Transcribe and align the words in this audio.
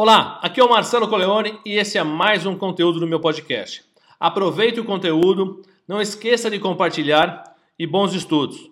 Olá, 0.00 0.38
aqui 0.40 0.60
é 0.60 0.64
o 0.64 0.70
Marcelo 0.70 1.08
Coleone 1.08 1.60
e 1.66 1.76
esse 1.76 1.98
é 1.98 2.04
mais 2.04 2.46
um 2.46 2.56
conteúdo 2.56 3.00
do 3.00 3.06
meu 3.08 3.18
podcast. 3.18 3.84
Aproveite 4.20 4.78
o 4.78 4.84
conteúdo, 4.84 5.60
não 5.88 6.00
esqueça 6.00 6.48
de 6.48 6.60
compartilhar 6.60 7.42
e 7.76 7.84
bons 7.84 8.14
estudos. 8.14 8.70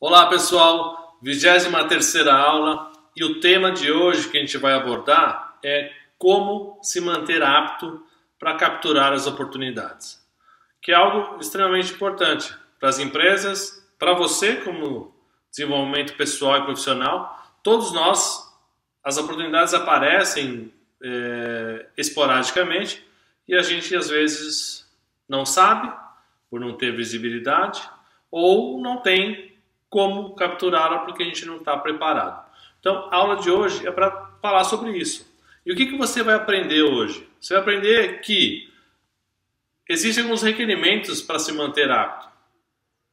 Olá 0.00 0.24
pessoal, 0.30 1.18
23 1.20 2.26
aula 2.28 2.90
e 3.14 3.22
o 3.24 3.40
tema 3.40 3.72
de 3.72 3.92
hoje 3.92 4.30
que 4.30 4.38
a 4.38 4.40
gente 4.40 4.56
vai 4.56 4.72
abordar 4.72 5.58
é 5.62 5.92
como 6.16 6.78
se 6.82 6.98
manter 6.98 7.42
apto 7.42 8.02
para 8.38 8.54
capturar 8.54 9.12
as 9.12 9.26
oportunidades, 9.26 10.18
que 10.80 10.92
é 10.92 10.94
algo 10.94 11.38
extremamente 11.42 11.92
importante 11.92 12.56
para 12.80 12.88
as 12.88 12.98
empresas, 12.98 13.86
para 13.98 14.14
você 14.14 14.56
como 14.56 15.14
desenvolvimento 15.50 16.16
pessoal 16.16 16.56
e 16.56 16.64
profissional, 16.64 17.38
todos 17.62 17.92
nós 17.92 18.47
as 19.08 19.16
oportunidades 19.16 19.72
aparecem 19.72 20.70
é, 21.02 21.86
esporadicamente 21.96 23.02
e 23.48 23.54
a 23.54 23.62
gente 23.62 23.96
às 23.96 24.10
vezes 24.10 24.86
não 25.26 25.46
sabe 25.46 25.90
por 26.50 26.60
não 26.60 26.74
ter 26.74 26.94
visibilidade 26.94 27.80
ou 28.30 28.78
não 28.78 28.98
tem 28.98 29.56
como 29.88 30.34
capturá-la 30.34 30.98
porque 30.98 31.22
a 31.22 31.26
gente 31.26 31.46
não 31.46 31.56
está 31.56 31.74
preparado. 31.78 32.46
Então, 32.80 33.08
a 33.10 33.16
aula 33.16 33.36
de 33.36 33.50
hoje 33.50 33.86
é 33.86 33.90
para 33.90 34.10
falar 34.42 34.64
sobre 34.64 34.90
isso. 34.90 35.26
E 35.64 35.72
o 35.72 35.76
que, 35.76 35.86
que 35.86 35.96
você 35.96 36.22
vai 36.22 36.34
aprender 36.34 36.82
hoje? 36.82 37.26
Você 37.40 37.54
vai 37.54 37.62
aprender 37.62 38.20
que 38.20 38.70
existem 39.88 40.22
alguns 40.22 40.42
requerimentos 40.42 41.22
para 41.22 41.38
se 41.38 41.50
manter 41.52 41.90
apto, 41.90 42.28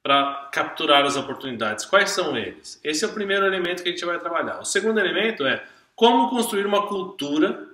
para 0.03 0.49
capturar 0.51 1.05
as 1.05 1.15
oportunidades. 1.15 1.85
Quais 1.85 2.09
são 2.11 2.37
eles? 2.37 2.81
Esse 2.83 3.05
é 3.05 3.07
o 3.07 3.13
primeiro 3.13 3.45
elemento 3.45 3.81
que 3.81 3.87
a 3.87 3.91
gente 3.93 4.03
vai 4.03 4.19
trabalhar. 4.19 4.59
O 4.59 4.65
segundo 4.65 4.99
elemento 4.99 5.45
é 5.45 5.65
como 5.95 6.29
construir 6.29 6.65
uma 6.65 6.87
cultura 6.87 7.67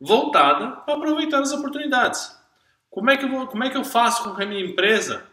voltada 0.00 0.76
para 0.82 0.94
aproveitar 0.94 1.40
as 1.40 1.52
oportunidades. 1.52 2.38
Como 2.90 3.10
é 3.10 3.16
que 3.16 3.24
eu, 3.24 3.28
vou, 3.28 3.46
como 3.46 3.64
é 3.64 3.70
que 3.70 3.76
eu 3.76 3.84
faço 3.84 4.22
com 4.22 4.34
que 4.36 4.42
a 4.42 4.46
minha 4.46 4.64
empresa 4.64 5.26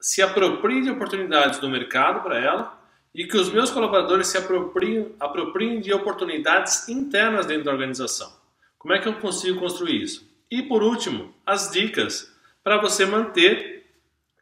se 0.00 0.22
aproprie 0.22 0.82
de 0.82 0.90
oportunidades 0.90 1.58
do 1.58 1.68
mercado 1.68 2.22
para 2.22 2.38
ela 2.38 2.78
e 3.14 3.26
que 3.26 3.36
os 3.36 3.52
meus 3.52 3.70
colaboradores 3.70 4.28
se 4.28 4.38
apropriem, 4.38 5.14
apropriem 5.18 5.80
de 5.80 5.92
oportunidades 5.92 6.88
internas 6.88 7.46
dentro 7.46 7.64
da 7.64 7.72
organização? 7.72 8.32
Como 8.78 8.94
é 8.94 8.98
que 8.98 9.08
eu 9.08 9.14
consigo 9.14 9.60
construir 9.60 10.02
isso? 10.02 10.26
E 10.50 10.62
por 10.62 10.82
último, 10.82 11.34
as 11.44 11.70
dicas 11.70 12.32
para 12.62 12.78
você 12.78 13.04
manter 13.04 13.86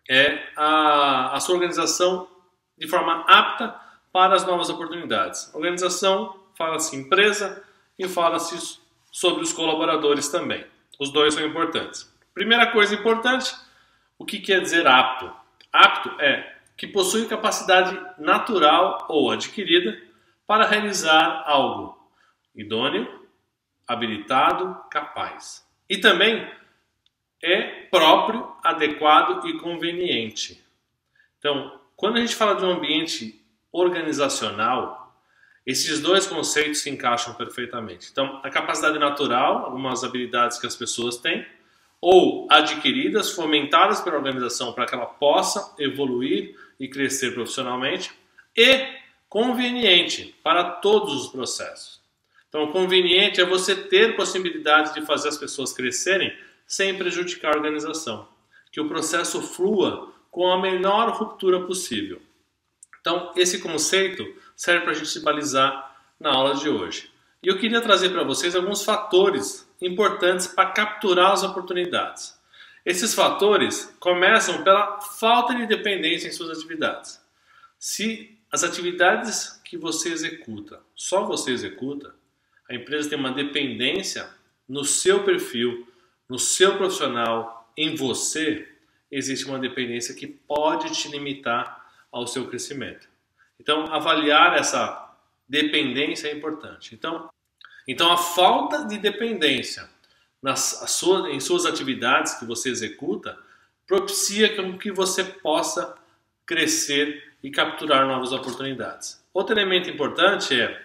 é, 0.09 0.41
a, 0.57 1.35
a 1.35 1.41
sua 1.41 1.55
organização 1.55 2.29
de 2.79 2.87
forma 2.87 3.25
apta 3.27 3.75
para 4.13 4.35
as 4.35 4.47
novas 4.47 4.69
oportunidades. 4.69 5.53
Organização 5.55 6.46
fala-se 6.57 6.97
empresa 6.97 7.63
e 7.99 8.09
fala-se 8.09 8.81
sobre 9.13 9.43
os 9.43 9.53
colaboradores 9.53 10.29
também. 10.29 10.65
Os 10.99 11.13
dois 11.13 11.35
são 11.35 11.47
importantes. 11.47 12.13
Primeira 12.35 12.71
coisa 12.73 12.95
importante, 12.95 13.55
o 14.19 14.25
que 14.25 14.41
quer 14.41 14.61
dizer 14.61 14.87
apto? 14.87 15.31
Apto 15.73 16.11
é 16.21 16.57
que 16.77 16.87
possui 16.87 17.27
capacidade 17.27 17.99
natural 18.19 19.07
ou 19.09 19.31
adquirida 19.31 20.01
para 20.47 20.67
realizar 20.67 21.43
algo 21.47 21.97
idôneo, 22.55 23.27
habilitado, 23.87 24.77
capaz. 24.91 25.67
E 25.89 25.99
também 25.99 26.51
é 27.43 27.87
próprio, 27.91 28.53
adequado 28.63 29.47
e 29.47 29.59
conveniente. 29.59 30.65
Então, 31.39 31.81
quando 31.95 32.17
a 32.17 32.21
gente 32.21 32.35
fala 32.35 32.57
de 32.57 32.65
um 32.65 32.71
ambiente 32.71 33.45
organizacional, 33.71 35.06
esses 35.67 36.01
dois 36.01 36.27
conceitos 36.27 36.79
se 36.79 36.89
encaixam 36.89 37.35
perfeitamente. 37.35 38.09
Então, 38.13 38.41
a 38.45 38.49
capacidade 38.49 38.99
natural, 38.99 39.65
algumas 39.65 40.05
habilidades 40.05 40.59
que 40.59 40.67
as 40.67 40.77
pessoas 40.77 41.17
têm, 41.17 41.45
ou 42.01 42.47
adquiridas, 42.49 43.33
fomentadas 43.33 44.01
pela 44.01 44.17
organização 44.17 44.73
para 44.73 44.87
que 44.87 44.95
ela 44.95 45.07
possa 45.07 45.75
evoluir 45.79 46.55
e 46.79 46.87
crescer 46.87 47.35
profissionalmente, 47.35 48.13
e 48.57 48.97
conveniente 49.29 50.35
para 50.43 50.63
todos 50.63 51.13
os 51.15 51.29
processos. 51.29 52.01
Então, 52.49 52.71
conveniente 52.71 53.41
é 53.41 53.45
você 53.45 53.75
ter 53.75 54.15
possibilidade 54.15 54.95
de 54.95 55.05
fazer 55.05 55.29
as 55.29 55.37
pessoas 55.37 55.73
crescerem 55.73 56.33
sem 56.67 56.97
prejudicar 56.97 57.53
a 57.55 57.57
organização, 57.57 58.29
que 58.71 58.81
o 58.81 58.89
processo 58.89 59.43
flua 59.43 60.13
com 60.31 60.49
a 60.49 60.61
menor 60.61 61.11
ruptura 61.11 61.61
possível. 61.61 62.21
Então, 63.01 63.33
esse 63.37 63.61
conceito 63.61 64.27
serve 64.57 64.81
para 64.81 64.93
a 64.93 64.95
gente 64.95 65.11
se 65.11 65.21
balizar 65.21 65.95
na 66.19 66.33
aula 66.33 66.55
de 66.55 66.69
hoje. 66.69 67.11
E 67.43 67.49
eu 67.49 67.59
queria 67.59 67.81
trazer 67.81 68.09
para 68.09 68.25
vocês 68.25 68.57
alguns 68.57 68.83
fatores 68.83 69.69
importantes 69.81 70.47
para 70.47 70.71
capturar 70.71 71.33
as 71.33 71.43
oportunidades. 71.43 72.37
Esses 72.85 73.15
fatores 73.15 73.95
começam 74.01 74.65
pela 74.65 75.01
falta 75.01 75.55
de 75.55 75.67
dependência 75.67 76.29
em 76.29 76.33
suas 76.33 76.57
atividades. 76.59 77.21
Se 77.79 78.37
as 78.51 78.65
atividades 78.65 79.61
que 79.65 79.77
você 79.77 80.11
executa, 80.11 80.81
só 80.95 81.25
você 81.25 81.51
executa, 81.51 82.15
a 82.69 82.75
empresa 82.75 83.11
tem 83.11 83.19
uma 83.19 83.33
dependência 83.33 84.29
no 84.69 84.85
seu 84.85 85.25
perfil, 85.25 85.87
no 86.29 86.39
seu 86.39 86.77
profissional, 86.77 87.71
em 87.77 87.95
você, 87.95 88.69
existe 89.11 89.45
uma 89.45 89.59
dependência 89.59 90.15
que 90.15 90.27
pode 90.27 90.91
te 90.93 91.09
limitar 91.09 91.85
ao 92.11 92.27
seu 92.27 92.49
crescimento. 92.49 93.09
Então, 93.59 93.93
avaliar 93.93 94.57
essa 94.57 95.15
dependência 95.49 96.29
é 96.29 96.33
importante. 96.33 96.95
Então, 96.95 97.29
então 97.87 98.11
a 98.11 98.17
falta 98.17 98.85
de 98.85 98.99
dependência 98.99 99.89
nas, 100.43 100.85
sua, 100.89 101.31
em 101.31 101.41
suas 101.41 101.67
atividades 101.67 102.35
que 102.35 102.45
você 102.45 102.69
executa 102.69 103.39
propicia 103.87 104.55
que 104.79 104.91
você 104.91 105.23
possa 105.23 105.97
crescer 106.45 107.35
e 107.43 107.51
capturar 107.51 108.07
novas 108.07 108.33
oportunidades. 108.33 109.25
Outro 109.33 109.55
elemento 109.55 109.89
importante 109.89 110.61
é: 110.61 110.83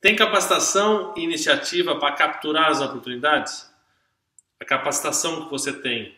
tem 0.00 0.16
capacitação 0.16 1.14
e 1.16 1.22
iniciativa 1.22 1.96
para 1.96 2.14
capturar 2.14 2.70
as 2.70 2.80
oportunidades? 2.80 3.72
A 4.60 4.64
capacitação 4.64 5.44
que 5.44 5.50
você 5.50 5.72
tem 5.72 6.16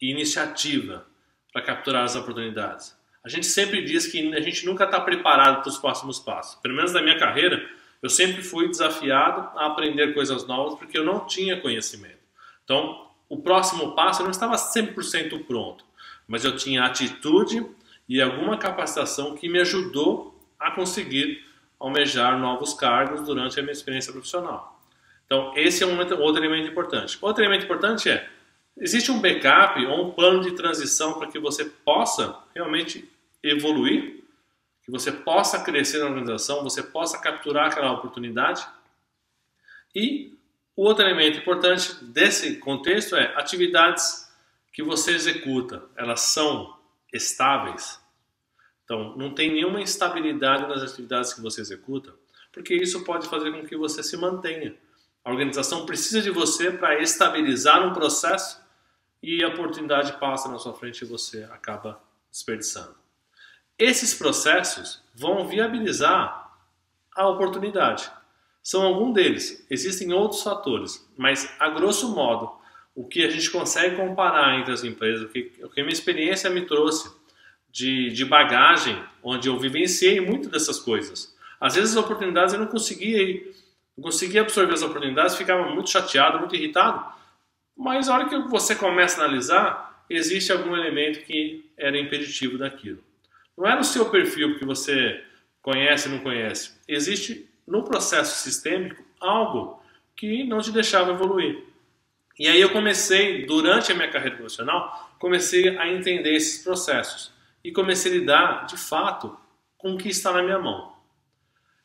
e 0.00 0.10
iniciativa 0.10 1.06
para 1.52 1.62
capturar 1.62 2.04
as 2.04 2.16
oportunidades. 2.16 2.96
A 3.24 3.28
gente 3.28 3.46
sempre 3.46 3.82
diz 3.82 4.06
que 4.06 4.34
a 4.34 4.40
gente 4.40 4.66
nunca 4.66 4.84
está 4.84 5.00
preparado 5.00 5.62
para 5.62 5.70
os 5.70 5.78
próximos 5.78 6.18
passos. 6.18 6.60
Pelo 6.60 6.74
menos 6.74 6.92
na 6.92 7.00
minha 7.00 7.18
carreira, 7.18 7.66
eu 8.02 8.10
sempre 8.10 8.42
fui 8.42 8.68
desafiado 8.68 9.58
a 9.58 9.66
aprender 9.66 10.12
coisas 10.12 10.46
novas 10.46 10.78
porque 10.78 10.98
eu 10.98 11.04
não 11.04 11.26
tinha 11.26 11.58
conhecimento. 11.58 12.18
Então, 12.64 13.08
o 13.26 13.38
próximo 13.38 13.94
passo 13.94 14.20
eu 14.20 14.24
não 14.24 14.30
estava 14.30 14.56
100% 14.56 15.46
pronto, 15.46 15.86
mas 16.28 16.44
eu 16.44 16.54
tinha 16.54 16.84
atitude 16.84 17.66
e 18.06 18.20
alguma 18.20 18.58
capacitação 18.58 19.34
que 19.34 19.48
me 19.48 19.58
ajudou 19.60 20.38
a 20.60 20.70
conseguir 20.70 21.42
almejar 21.80 22.38
novos 22.38 22.74
cargos 22.74 23.22
durante 23.22 23.58
a 23.58 23.62
minha 23.62 23.72
experiência 23.72 24.12
profissional. 24.12 24.78
Então, 25.24 25.52
esse 25.56 25.82
é 25.82 25.86
um 25.86 25.98
outro 25.98 26.44
elemento 26.44 26.68
importante. 26.68 27.16
Outro 27.22 27.42
elemento 27.42 27.64
importante 27.64 28.10
é 28.10 28.28
Existe 28.76 29.12
um 29.12 29.20
backup 29.20 29.84
ou 29.86 30.08
um 30.08 30.10
plano 30.10 30.40
de 30.40 30.50
transição 30.52 31.14
para 31.14 31.28
que 31.28 31.38
você 31.38 31.64
possa 31.64 32.36
realmente 32.54 33.08
evoluir, 33.44 34.24
que 34.82 34.90
você 34.90 35.12
possa 35.12 35.62
crescer 35.62 35.98
na 35.98 36.06
organização, 36.06 36.62
você 36.62 36.82
possa 36.82 37.18
capturar 37.18 37.66
aquela 37.66 37.92
oportunidade. 37.92 38.66
E 39.94 40.36
o 40.76 40.84
outro 40.84 41.04
elemento 41.04 41.38
importante 41.38 42.04
desse 42.04 42.56
contexto 42.56 43.14
é 43.16 43.34
atividades 43.36 44.28
que 44.72 44.82
você 44.82 45.12
executa, 45.12 45.84
elas 45.96 46.20
são 46.20 46.76
estáveis. 47.12 48.00
Então, 48.84 49.16
não 49.16 49.32
tem 49.32 49.52
nenhuma 49.52 49.80
instabilidade 49.80 50.66
nas 50.66 50.82
atividades 50.82 51.32
que 51.32 51.40
você 51.40 51.60
executa, 51.60 52.12
porque 52.52 52.74
isso 52.74 53.04
pode 53.04 53.28
fazer 53.28 53.52
com 53.52 53.64
que 53.64 53.76
você 53.76 54.02
se 54.02 54.16
mantenha. 54.16 54.76
A 55.24 55.30
organização 55.30 55.86
precisa 55.86 56.20
de 56.20 56.30
você 56.30 56.70
para 56.70 57.00
estabilizar 57.00 57.86
um 57.86 57.94
processo 57.94 58.60
e 59.22 59.42
a 59.42 59.48
oportunidade 59.48 60.18
passa 60.18 60.50
na 60.50 60.58
sua 60.58 60.74
frente 60.74 61.02
e 61.02 61.08
você 61.08 61.44
acaba 61.44 62.02
desperdiçando. 62.30 63.03
Esses 63.78 64.14
processos 64.14 65.02
vão 65.14 65.46
viabilizar 65.48 66.50
a 67.14 67.28
oportunidade. 67.28 68.10
São 68.62 68.82
algum 68.82 69.12
deles. 69.12 69.66
Existem 69.68 70.12
outros 70.12 70.42
fatores, 70.42 71.06
mas 71.16 71.52
a 71.58 71.68
grosso 71.68 72.14
modo, 72.14 72.52
o 72.94 73.04
que 73.06 73.24
a 73.24 73.30
gente 73.30 73.50
consegue 73.50 73.96
comparar 73.96 74.58
entre 74.58 74.72
as 74.72 74.84
empresas, 74.84 75.22
o 75.22 75.28
que, 75.28 75.52
o 75.62 75.68
que 75.68 75.80
a 75.80 75.84
minha 75.84 75.92
experiência 75.92 76.48
me 76.48 76.64
trouxe 76.64 77.12
de, 77.70 78.10
de 78.10 78.24
bagagem, 78.24 79.02
onde 79.22 79.48
eu 79.48 79.58
vivenciei 79.58 80.20
muito 80.20 80.48
dessas 80.48 80.78
coisas. 80.78 81.36
Às 81.60 81.74
vezes 81.74 81.96
as 81.96 82.04
oportunidades 82.04 82.54
eu 82.54 82.60
não 82.60 82.68
conseguia 82.68 83.22
ir, 83.22 83.56
não 83.96 84.04
conseguia 84.04 84.42
absorver 84.42 84.72
as 84.72 84.82
oportunidades, 84.82 85.36
ficava 85.36 85.68
muito 85.68 85.90
chateado, 85.90 86.38
muito 86.38 86.54
irritado, 86.54 87.04
mas 87.76 88.08
a 88.08 88.14
hora 88.14 88.28
que 88.28 88.38
você 88.48 88.76
começa 88.76 89.20
a 89.20 89.24
analisar, 89.24 90.04
existe 90.08 90.52
algum 90.52 90.76
elemento 90.76 91.24
que 91.24 91.68
era 91.76 91.98
impeditivo 91.98 92.56
daquilo. 92.56 93.02
Não 93.56 93.66
é 93.66 93.76
no 93.76 93.84
seu 93.84 94.10
perfil 94.10 94.58
que 94.58 94.64
você 94.64 95.22
conhece 95.62 96.08
ou 96.08 96.14
não 96.16 96.22
conhece. 96.22 96.78
Existe 96.86 97.48
no 97.66 97.84
processo 97.84 98.42
sistêmico 98.42 99.02
algo 99.20 99.80
que 100.16 100.44
não 100.44 100.60
te 100.60 100.70
deixava 100.70 101.12
evoluir. 101.12 101.64
E 102.38 102.48
aí 102.48 102.60
eu 102.60 102.70
comecei, 102.70 103.46
durante 103.46 103.92
a 103.92 103.94
minha 103.94 104.10
carreira 104.10 104.36
profissional, 104.36 105.12
comecei 105.18 105.78
a 105.78 105.88
entender 105.88 106.34
esses 106.34 106.62
processos 106.62 107.32
e 107.62 107.70
comecei 107.70 108.12
a 108.12 108.14
lidar, 108.16 108.66
de 108.66 108.76
fato, 108.76 109.36
com 109.78 109.94
o 109.94 109.98
que 109.98 110.08
está 110.08 110.32
na 110.32 110.42
minha 110.42 110.58
mão. 110.58 110.92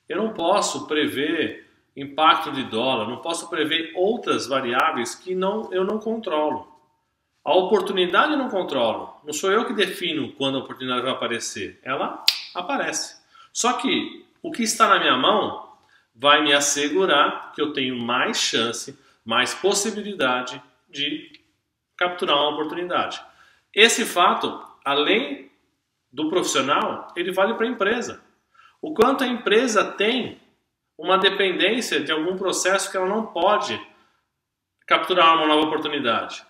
Eu 0.07 0.17
não 0.17 0.33
posso 0.33 0.87
prever 0.87 1.69
impacto 1.95 2.51
de 2.51 2.63
dólar, 2.63 3.07
não 3.07 3.17
posso 3.17 3.49
prever 3.49 3.91
outras 3.95 4.47
variáveis 4.47 5.13
que 5.13 5.35
não, 5.35 5.71
eu 5.71 5.83
não 5.83 5.99
controlo. 5.99 6.67
A 7.43 7.53
oportunidade 7.53 8.33
eu 8.33 8.37
não 8.37 8.49
controlo. 8.49 9.13
Não 9.29 9.33
sou 9.33 9.51
eu 9.51 9.63
que 9.63 9.73
defino 9.73 10.31
quando 10.31 10.57
a 10.57 10.61
oportunidade 10.61 11.03
vai 11.03 11.11
aparecer. 11.11 11.79
Ela 11.83 12.25
aparece. 12.55 13.21
Só 13.53 13.73
que 13.73 14.25
o 14.41 14.51
que 14.51 14.63
está 14.63 14.87
na 14.87 14.99
minha 14.99 15.15
mão 15.17 15.71
vai 16.15 16.41
me 16.41 16.51
assegurar 16.51 17.51
que 17.53 17.61
eu 17.61 17.71
tenho 17.71 17.95
mais 17.95 18.39
chance, 18.39 18.97
mais 19.23 19.53
possibilidade 19.53 20.59
de 20.89 21.31
capturar 21.95 22.37
uma 22.37 22.53
oportunidade. 22.53 23.21
Esse 23.71 24.03
fato, 24.03 24.65
além 24.83 25.51
do 26.11 26.27
profissional, 26.27 27.13
ele 27.15 27.31
vale 27.31 27.53
para 27.53 27.67
a 27.67 27.69
empresa. 27.69 28.23
O 28.81 28.95
quanto 28.95 29.23
a 29.23 29.27
empresa 29.27 29.85
tem 29.91 30.41
uma 30.97 31.19
dependência 31.19 31.99
de 31.99 32.11
algum 32.11 32.35
processo 32.35 32.89
que 32.89 32.97
ela 32.97 33.05
não 33.05 33.27
pode 33.27 33.79
capturar 34.87 35.35
uma 35.35 35.45
nova 35.45 35.67
oportunidade. 35.67 36.48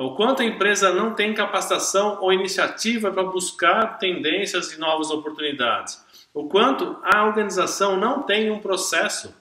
O 0.00 0.14
quanto 0.14 0.42
a 0.42 0.44
empresa 0.44 0.94
não 0.94 1.12
tem 1.12 1.34
capacitação 1.34 2.18
ou 2.20 2.32
iniciativa 2.32 3.10
para 3.10 3.24
buscar 3.24 3.98
tendências 3.98 4.72
e 4.72 4.78
novas 4.78 5.10
oportunidades. 5.10 6.00
O 6.32 6.48
quanto 6.48 7.00
a 7.02 7.24
organização 7.24 7.96
não 7.96 8.22
tem 8.22 8.48
um 8.48 8.60
processo 8.60 9.34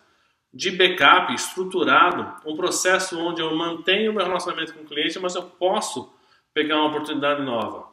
de 0.51 0.71
backup 0.71 1.31
estruturado, 1.31 2.41
um 2.43 2.55
processo 2.55 3.19
onde 3.19 3.39
eu 3.39 3.55
mantenho 3.55 4.11
meu 4.11 4.25
relacionamento 4.25 4.73
com 4.73 4.81
o 4.81 4.85
cliente, 4.85 5.19
mas 5.19 5.35
eu 5.35 5.43
posso 5.43 6.11
pegar 6.55 6.77
uma 6.77 6.87
oportunidade 6.87 7.43
nova. 7.43 7.87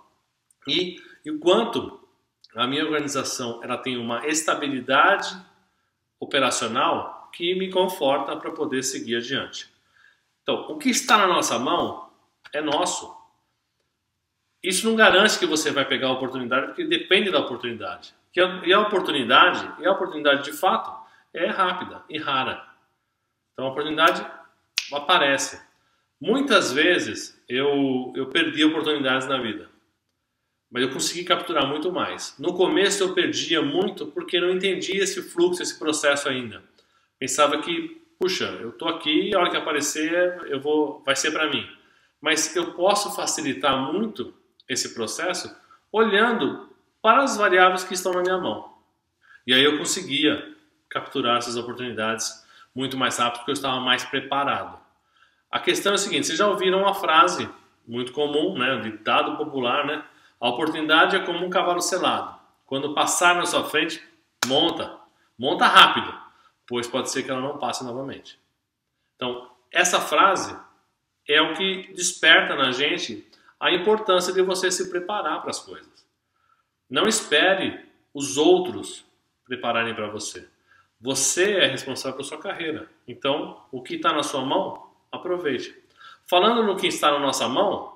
E 0.66 0.96
o 1.26 1.38
quanto 1.38 2.00
a 2.56 2.66
minha 2.66 2.82
organização 2.82 3.62
ela 3.62 3.76
tem 3.76 3.98
uma 3.98 4.26
estabilidade 4.26 5.36
operacional 6.18 7.28
que 7.30 7.54
me 7.54 7.70
conforta 7.70 8.34
para 8.36 8.52
poder 8.52 8.82
seguir 8.82 9.16
adiante. 9.16 9.68
Então, 10.42 10.66
o 10.70 10.78
que 10.78 10.88
está 10.88 11.18
na 11.18 11.26
nossa 11.26 11.58
mão 11.58 12.03
é 12.54 12.62
nosso. 12.62 13.14
Isso 14.62 14.88
não 14.88 14.96
garante 14.96 15.38
que 15.38 15.44
você 15.44 15.70
vai 15.70 15.84
pegar 15.84 16.08
a 16.08 16.12
oportunidade, 16.12 16.68
porque 16.68 16.84
depende 16.84 17.30
da 17.30 17.40
oportunidade. 17.40 18.14
E 18.34 18.72
a 18.72 18.80
oportunidade, 18.80 19.82
e 19.82 19.86
a 19.86 19.92
oportunidade 19.92 20.44
de 20.44 20.52
fato, 20.52 20.90
é 21.32 21.46
rápida 21.46 22.02
e 22.08 22.18
rara. 22.18 22.64
Então 23.52 23.66
a 23.66 23.70
oportunidade 23.70 24.26
aparece. 24.92 25.60
Muitas 26.20 26.72
vezes 26.72 27.42
eu, 27.48 28.12
eu 28.16 28.26
perdi 28.26 28.64
oportunidades 28.64 29.28
na 29.28 29.38
vida, 29.38 29.68
mas 30.70 30.82
eu 30.82 30.90
consegui 30.90 31.24
capturar 31.24 31.66
muito 31.66 31.92
mais. 31.92 32.34
No 32.38 32.54
começo 32.54 33.02
eu 33.02 33.14
perdia 33.14 33.60
muito 33.60 34.06
porque 34.06 34.40
não 34.40 34.50
entendia 34.50 35.02
esse 35.02 35.22
fluxo, 35.22 35.62
esse 35.62 35.78
processo 35.78 36.28
ainda. 36.28 36.62
Pensava 37.18 37.60
que, 37.60 38.02
puxa, 38.18 38.46
eu 38.60 38.70
estou 38.70 38.88
aqui, 38.88 39.34
a 39.34 39.38
hora 39.38 39.50
que 39.50 39.56
aparecer 39.56 40.40
eu 40.46 40.60
vou, 40.60 41.02
vai 41.04 41.14
ser 41.14 41.30
para 41.30 41.50
mim. 41.50 41.64
Mas 42.24 42.56
eu 42.56 42.72
posso 42.72 43.14
facilitar 43.14 43.76
muito 43.92 44.32
esse 44.66 44.94
processo 44.94 45.54
olhando 45.92 46.70
para 47.02 47.22
as 47.22 47.36
variáveis 47.36 47.84
que 47.84 47.92
estão 47.92 48.14
na 48.14 48.22
minha 48.22 48.38
mão. 48.38 48.78
E 49.46 49.52
aí 49.52 49.62
eu 49.62 49.76
conseguia 49.76 50.56
capturar 50.88 51.36
essas 51.36 51.54
oportunidades 51.54 52.42
muito 52.74 52.96
mais 52.96 53.18
rápido 53.18 53.40
porque 53.40 53.50
eu 53.50 53.52
estava 53.52 53.78
mais 53.78 54.04
preparado. 54.04 54.80
A 55.50 55.60
questão 55.60 55.92
é 55.92 55.96
a 55.96 55.98
seguinte: 55.98 56.26
vocês 56.26 56.38
já 56.38 56.48
ouviram 56.48 56.78
uma 56.78 56.94
frase 56.94 57.46
muito 57.86 58.10
comum, 58.10 58.56
né, 58.56 58.78
de 58.78 58.92
dado 59.04 59.36
popular, 59.36 59.84
né? 59.84 60.02
A 60.40 60.48
oportunidade 60.48 61.16
é 61.16 61.20
como 61.20 61.44
um 61.44 61.50
cavalo 61.50 61.82
selado. 61.82 62.40
Quando 62.64 62.94
passar 62.94 63.34
na 63.34 63.44
sua 63.44 63.64
frente, 63.64 64.02
monta, 64.46 64.98
monta 65.38 65.66
rápido, 65.66 66.18
pois 66.66 66.86
pode 66.86 67.10
ser 67.10 67.22
que 67.22 67.30
ela 67.30 67.42
não 67.42 67.58
passe 67.58 67.84
novamente. 67.84 68.40
Então, 69.14 69.50
essa 69.70 70.00
frase 70.00 70.56
é 71.28 71.40
o 71.40 71.54
que 71.54 71.92
desperta 71.94 72.54
na 72.54 72.72
gente 72.72 73.26
a 73.58 73.72
importância 73.72 74.32
de 74.32 74.42
você 74.42 74.70
se 74.70 74.90
preparar 74.90 75.40
para 75.40 75.50
as 75.50 75.60
coisas. 75.60 76.06
Não 76.88 77.04
espere 77.04 77.80
os 78.12 78.36
outros 78.36 79.04
prepararem 79.44 79.94
para 79.94 80.08
você. 80.08 80.46
Você 81.00 81.52
é 81.54 81.66
responsável 81.66 82.16
pela 82.16 82.28
sua 82.28 82.38
carreira. 82.38 82.88
Então, 83.06 83.62
o 83.70 83.82
que 83.82 83.96
está 83.96 84.12
na 84.12 84.22
sua 84.22 84.44
mão, 84.44 84.90
aproveite. 85.10 85.74
Falando 86.26 86.62
no 86.62 86.76
que 86.76 86.86
está 86.86 87.10
na 87.10 87.18
nossa 87.18 87.48
mão, 87.48 87.94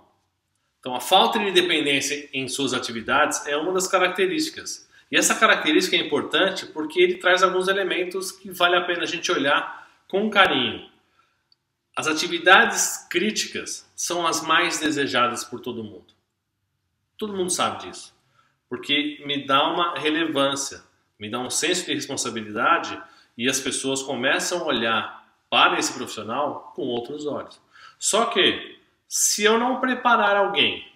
então 0.80 0.94
a 0.94 1.00
falta 1.00 1.38
de 1.38 1.48
independência 1.48 2.28
em 2.32 2.46
suas 2.48 2.74
atividades 2.74 3.46
é 3.46 3.56
uma 3.56 3.72
das 3.72 3.88
características. 3.88 4.88
E 5.10 5.16
essa 5.16 5.34
característica 5.34 5.96
é 5.96 6.00
importante 6.00 6.66
porque 6.66 7.00
ele 7.00 7.16
traz 7.16 7.42
alguns 7.42 7.68
elementos 7.68 8.30
que 8.30 8.50
vale 8.50 8.76
a 8.76 8.82
pena 8.82 9.02
a 9.02 9.06
gente 9.06 9.32
olhar 9.32 9.88
com 10.06 10.28
carinho. 10.28 10.88
As 11.98 12.06
atividades 12.06 13.06
críticas 13.10 13.90
são 13.96 14.26
as 14.26 14.40
mais 14.40 14.78
desejadas 14.78 15.42
por 15.44 15.60
todo 15.60 15.82
mundo. 15.82 16.14
Todo 17.16 17.36
mundo 17.36 17.50
sabe 17.50 17.86
disso, 17.86 18.14
porque 18.68 19.20
me 19.26 19.44
dá 19.44 19.68
uma 19.68 19.98
relevância 19.98 20.88
me 21.18 21.28
dá 21.28 21.40
um 21.40 21.50
senso 21.50 21.86
de 21.86 21.94
responsabilidade 21.94 23.00
e 23.36 23.48
as 23.48 23.60
pessoas 23.60 24.02
começam 24.02 24.60
a 24.60 24.64
olhar 24.64 25.24
para 25.50 25.78
esse 25.78 25.92
profissional 25.92 26.72
com 26.76 26.82
outros 26.82 27.26
olhos. 27.26 27.60
Só 27.98 28.26
que, 28.26 28.78
se 29.08 29.42
eu 29.42 29.58
não 29.58 29.80
preparar 29.80 30.36
alguém 30.36 30.86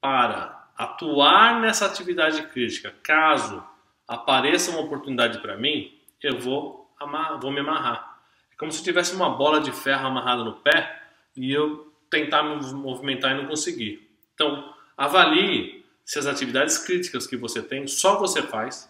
para 0.00 0.70
atuar 0.76 1.60
nessa 1.60 1.84
atividade 1.84 2.42
crítica, 2.48 2.94
caso 3.02 3.62
apareça 4.08 4.70
uma 4.70 4.80
oportunidade 4.80 5.38
para 5.38 5.56
mim, 5.56 5.98
eu 6.22 6.38
vou, 6.38 6.90
amarrar, 6.98 7.40
vou 7.40 7.50
me 7.50 7.60
amarrar. 7.60 8.11
Como 8.62 8.70
se 8.70 8.80
tivesse 8.80 9.12
uma 9.16 9.28
bola 9.28 9.60
de 9.60 9.72
ferro 9.72 10.06
amarrada 10.06 10.44
no 10.44 10.52
pé 10.52 11.02
e 11.36 11.52
eu 11.52 11.92
tentar 12.08 12.44
me 12.44 12.64
movimentar 12.74 13.32
e 13.32 13.42
não 13.42 13.48
conseguir. 13.48 14.08
Então, 14.32 14.72
avalie 14.96 15.84
se 16.04 16.20
as 16.20 16.26
atividades 16.26 16.78
críticas 16.78 17.26
que 17.26 17.36
você 17.36 17.60
tem 17.60 17.88
só 17.88 18.20
você 18.20 18.40
faz 18.40 18.88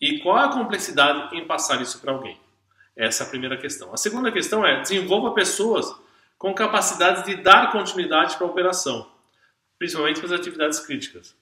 e 0.00 0.20
qual 0.20 0.36
a 0.36 0.52
complexidade 0.52 1.36
em 1.36 1.44
passar 1.44 1.82
isso 1.82 1.98
para 2.00 2.12
alguém? 2.12 2.38
Essa 2.94 3.24
é 3.24 3.26
a 3.26 3.28
primeira 3.28 3.56
questão. 3.56 3.92
A 3.92 3.96
segunda 3.96 4.30
questão 4.30 4.64
é 4.64 4.80
desenvolva 4.80 5.34
pessoas 5.34 5.92
com 6.38 6.54
capacidade 6.54 7.24
de 7.24 7.42
dar 7.42 7.72
continuidade 7.72 8.36
para 8.36 8.46
a 8.46 8.50
operação, 8.50 9.10
principalmente 9.80 10.20
para 10.20 10.32
as 10.32 10.40
atividades 10.40 10.78
críticas. 10.78 11.34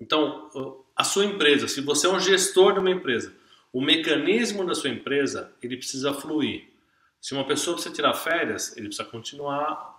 Então, 0.00 0.80
a 0.96 1.04
sua 1.04 1.26
empresa, 1.26 1.68
se 1.68 1.82
você 1.82 2.06
é 2.06 2.10
um 2.10 2.18
gestor 2.18 2.72
de 2.72 2.78
uma 2.78 2.90
empresa, 2.90 3.36
o 3.78 3.80
mecanismo 3.80 4.66
da 4.66 4.74
sua 4.74 4.90
empresa 4.90 5.52
ele 5.62 5.76
precisa 5.76 6.12
fluir. 6.12 6.68
Se 7.20 7.32
uma 7.32 7.46
pessoa 7.46 7.74
precisa 7.74 7.94
tirar 7.94 8.12
férias, 8.12 8.76
ele 8.76 8.88
precisa 8.88 9.08
continuar 9.08 9.96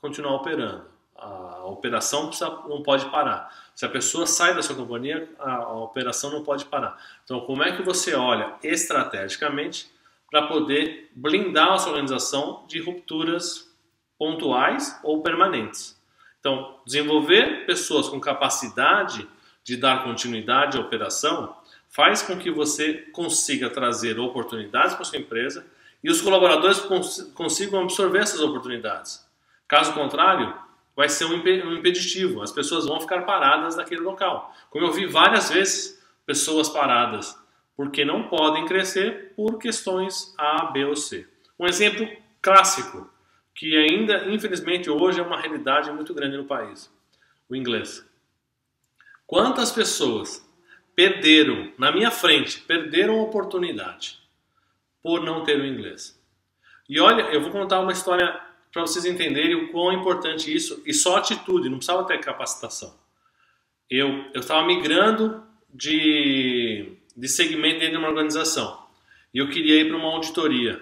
continuar 0.00 0.34
operando 0.36 0.86
a 1.14 1.66
operação 1.66 2.28
precisa, 2.28 2.48
não 2.68 2.82
pode 2.82 3.04
parar. 3.10 3.54
Se 3.74 3.84
a 3.84 3.88
pessoa 3.88 4.26
sai 4.26 4.54
da 4.54 4.62
sua 4.62 4.74
companhia, 4.74 5.30
a, 5.38 5.56
a 5.56 5.76
operação 5.76 6.30
não 6.30 6.42
pode 6.42 6.64
parar. 6.64 6.98
Então, 7.22 7.40
como 7.40 7.62
é 7.62 7.76
que 7.76 7.82
você 7.82 8.14
olha 8.14 8.54
estrategicamente 8.62 9.90
para 10.30 10.46
poder 10.46 11.10
blindar 11.14 11.72
a 11.72 11.78
sua 11.78 11.92
organização 11.92 12.64
de 12.66 12.80
rupturas 12.80 13.70
pontuais 14.18 14.98
ou 15.04 15.22
permanentes? 15.22 16.00
Então, 16.40 16.80
desenvolver 16.86 17.66
pessoas 17.66 18.08
com 18.08 18.18
capacidade 18.18 19.28
de 19.62 19.76
dar 19.76 20.02
continuidade 20.02 20.78
à 20.78 20.80
operação 20.80 21.54
faz 21.92 22.22
com 22.22 22.38
que 22.38 22.50
você 22.50 22.94
consiga 23.12 23.68
trazer 23.68 24.18
oportunidades 24.18 24.94
para 24.94 25.04
sua 25.04 25.18
empresa 25.18 25.66
e 26.02 26.10
os 26.10 26.22
colaboradores 26.22 26.80
cons 26.80 27.30
consigam 27.34 27.82
absorver 27.82 28.20
essas 28.20 28.40
oportunidades. 28.40 29.24
Caso 29.68 29.92
contrário, 29.92 30.54
vai 30.96 31.08
ser 31.08 31.26
um 31.26 31.34
impeditivo. 31.76 32.42
As 32.42 32.50
pessoas 32.50 32.86
vão 32.86 33.00
ficar 33.00 33.22
paradas 33.22 33.76
naquele 33.76 34.00
local. 34.00 34.54
Como 34.70 34.86
eu 34.86 34.92
vi 34.92 35.06
várias 35.06 35.50
vezes 35.50 36.02
pessoas 36.24 36.70
paradas 36.70 37.38
porque 37.76 38.04
não 38.04 38.28
podem 38.28 38.66
crescer 38.66 39.32
por 39.36 39.58
questões 39.58 40.34
A, 40.38 40.66
B 40.66 40.84
ou 40.86 40.96
C. 40.96 41.28
Um 41.58 41.66
exemplo 41.66 42.08
clássico 42.40 43.10
que 43.54 43.76
ainda, 43.76 44.30
infelizmente, 44.30 44.88
hoje 44.88 45.20
é 45.20 45.22
uma 45.22 45.38
realidade 45.38 45.92
muito 45.92 46.14
grande 46.14 46.38
no 46.38 46.44
país: 46.44 46.90
o 47.48 47.54
inglês. 47.54 48.06
Quantas 49.26 49.70
pessoas 49.70 50.46
perderam, 50.94 51.72
na 51.78 51.90
minha 51.92 52.10
frente, 52.10 52.60
perderam 52.60 53.18
a 53.18 53.22
oportunidade 53.22 54.18
por 55.02 55.22
não 55.22 55.44
ter 55.44 55.60
o 55.60 55.66
inglês? 55.66 56.20
E 56.88 57.00
olha, 57.00 57.22
eu 57.22 57.40
vou 57.40 57.50
contar 57.50 57.80
uma 57.80 57.92
história 57.92 58.40
para 58.72 58.82
vocês 58.82 59.04
entenderem 59.04 59.54
o 59.54 59.70
quão 59.70 59.92
importante 59.92 60.54
isso 60.54 60.82
e 60.86 60.94
só 60.94 61.16
atitude, 61.16 61.68
não 61.68 61.78
precisava 61.78 62.06
ter 62.06 62.18
capacitação. 62.18 62.98
Eu 63.88 64.30
estava 64.34 64.66
migrando 64.66 65.42
de 65.72 66.98
de 67.16 67.28
segmento 67.28 67.80
dentro 67.80 67.92
de 67.92 67.98
uma 67.98 68.08
organização 68.08 68.82
e 69.32 69.38
eu 69.38 69.48
queria 69.48 69.80
ir 69.80 69.88
para 69.88 69.96
uma 69.96 70.08
auditoria. 70.08 70.80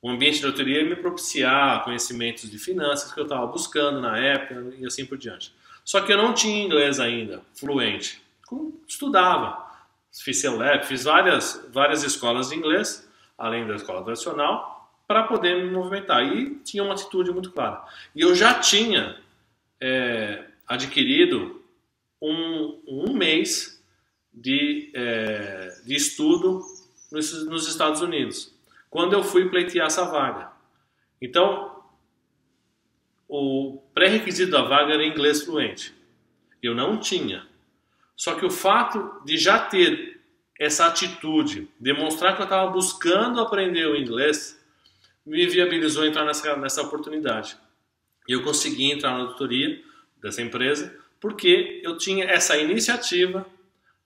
o 0.00 0.10
ambiente 0.10 0.38
de 0.38 0.44
auditoria 0.44 0.84
me 0.84 0.94
propiciar 0.94 1.82
conhecimentos 1.82 2.48
de 2.48 2.58
finanças 2.58 3.12
que 3.12 3.18
eu 3.18 3.24
estava 3.24 3.46
buscando 3.46 4.00
na 4.00 4.16
época 4.18 4.74
e 4.78 4.86
assim 4.86 5.04
por 5.04 5.18
diante. 5.18 5.52
Só 5.84 6.00
que 6.00 6.12
eu 6.12 6.16
não 6.16 6.32
tinha 6.32 6.62
inglês 6.62 7.00
ainda, 7.00 7.42
fluente. 7.54 8.22
Estudava, 8.86 9.66
fiz 10.12 10.40
CELEP, 10.40 10.86
fiz 10.86 11.04
várias, 11.04 11.68
várias 11.72 12.02
escolas 12.02 12.50
de 12.50 12.56
inglês, 12.56 13.08
além 13.36 13.66
da 13.66 13.74
escola 13.74 14.04
tradicional, 14.04 14.90
para 15.06 15.24
poder 15.24 15.64
me 15.64 15.70
movimentar. 15.70 16.22
E 16.24 16.56
tinha 16.60 16.82
uma 16.82 16.94
atitude 16.94 17.30
muito 17.32 17.52
clara. 17.52 17.84
E 18.14 18.20
eu 18.20 18.34
já 18.34 18.54
tinha 18.54 19.18
é, 19.80 20.44
adquirido 20.66 21.62
um, 22.20 22.80
um 22.86 23.12
mês 23.12 23.82
de, 24.32 24.90
é, 24.94 25.80
de 25.84 25.94
estudo 25.94 26.62
nos, 27.10 27.46
nos 27.46 27.68
Estados 27.68 28.00
Unidos, 28.00 28.54
quando 28.90 29.12
eu 29.12 29.22
fui 29.22 29.48
pleitear 29.48 29.86
essa 29.86 30.04
vaga. 30.04 30.52
Então, 31.20 31.82
o 33.28 33.82
pré-requisito 33.94 34.52
da 34.52 34.62
vaga 34.62 34.92
era 34.92 35.04
inglês 35.04 35.42
fluente. 35.42 35.94
Eu 36.62 36.74
não 36.74 36.98
tinha. 36.98 37.46
Só 38.16 38.34
que 38.34 38.44
o 38.44 38.50
fato 38.50 39.22
de 39.24 39.36
já 39.36 39.58
ter 39.58 40.20
essa 40.58 40.86
atitude, 40.86 41.68
demonstrar 41.78 42.34
que 42.34 42.40
eu 42.40 42.44
estava 42.44 42.70
buscando 42.70 43.40
aprender 43.40 43.86
o 43.86 43.96
inglês, 43.96 44.58
me 45.24 45.46
viabilizou 45.46 46.06
entrar 46.06 46.24
nessa, 46.24 46.56
nessa 46.56 46.82
oportunidade. 46.82 47.58
E 48.26 48.32
eu 48.32 48.42
consegui 48.42 48.90
entrar 48.90 49.12
na 49.12 49.24
doutoria 49.24 49.82
dessa 50.20 50.40
empresa 50.40 50.98
porque 51.20 51.80
eu 51.84 51.98
tinha 51.98 52.24
essa 52.24 52.56
iniciativa 52.56 53.46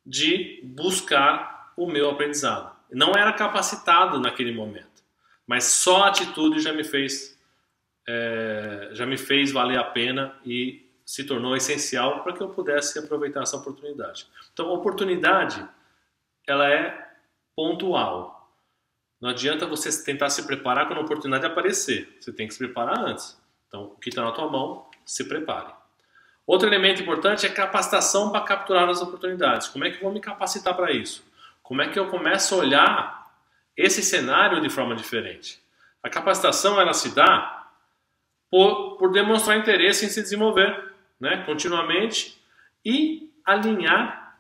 de 0.05 0.61
buscar 0.65 1.73
o 1.77 1.87
meu 1.87 2.11
aprendizado. 2.11 2.75
Não 2.91 3.13
era 3.13 3.33
capacitado 3.33 4.19
naquele 4.19 4.53
momento, 4.53 5.05
mas 5.47 5.65
só 5.65 6.05
a 6.05 6.09
atitude 6.09 6.61
já 6.61 6.73
me 6.73 6.83
fez 6.83 7.39
é, 8.09 8.91
já 8.93 9.07
me 9.07 9.17
fez 9.17 9.53
valer 9.53 9.79
a 9.79 9.85
pena 9.85 10.35
e 10.45 10.90
se 11.11 11.25
tornou 11.25 11.57
essencial 11.57 12.23
para 12.23 12.33
que 12.33 12.41
eu 12.41 12.51
pudesse 12.51 12.97
aproveitar 12.97 13.43
essa 13.43 13.57
oportunidade. 13.57 14.29
Então, 14.53 14.69
a 14.69 14.75
oportunidade 14.75 15.69
ela 16.47 16.73
é 16.73 17.05
pontual. 17.57 18.49
Não 19.21 19.31
adianta 19.31 19.67
você 19.67 19.91
tentar 20.05 20.31
se 20.31 20.45
preparar 20.45 20.87
quando 20.87 21.01
a 21.01 21.03
oportunidade 21.03 21.45
aparecer. 21.45 22.17
Você 22.21 22.33
tem 22.33 22.47
que 22.47 22.55
se 22.55 22.61
preparar 22.61 22.97
antes. 23.01 23.37
Então, 23.67 23.87
o 23.87 23.97
que 23.97 24.09
está 24.09 24.23
na 24.23 24.31
tua 24.31 24.49
mão, 24.49 24.89
se 25.05 25.25
prepare. 25.25 25.75
Outro 26.47 26.69
elemento 26.69 27.03
importante 27.03 27.45
é 27.45 27.49
capacitação 27.49 28.31
para 28.31 28.43
capturar 28.43 28.89
as 28.89 29.03
oportunidades. 29.03 29.67
Como 29.67 29.85
é 29.85 29.91
que 29.91 29.97
eu 29.97 30.03
vou 30.03 30.13
me 30.13 30.21
capacitar 30.21 30.77
para 30.77 30.93
isso? 30.93 31.25
Como 31.61 31.83
é 31.83 31.89
que 31.89 31.99
eu 31.99 32.07
começo 32.07 32.55
a 32.55 32.59
olhar 32.59 33.35
esse 33.77 34.01
cenário 34.01 34.61
de 34.61 34.71
forma 34.71 34.95
diferente? 34.95 35.61
A 36.05 36.09
capacitação 36.09 36.81
ela 36.81 36.95
se 36.95 37.13
dá 37.13 37.69
por, 38.49 38.97
por 38.97 39.11
demonstrar 39.11 39.59
interesse 39.59 40.07
em 40.07 40.09
se 40.09 40.23
desenvolver 40.23 40.90
né, 41.21 41.45
continuamente 41.45 42.41
e 42.85 43.31
alinhar 43.45 44.39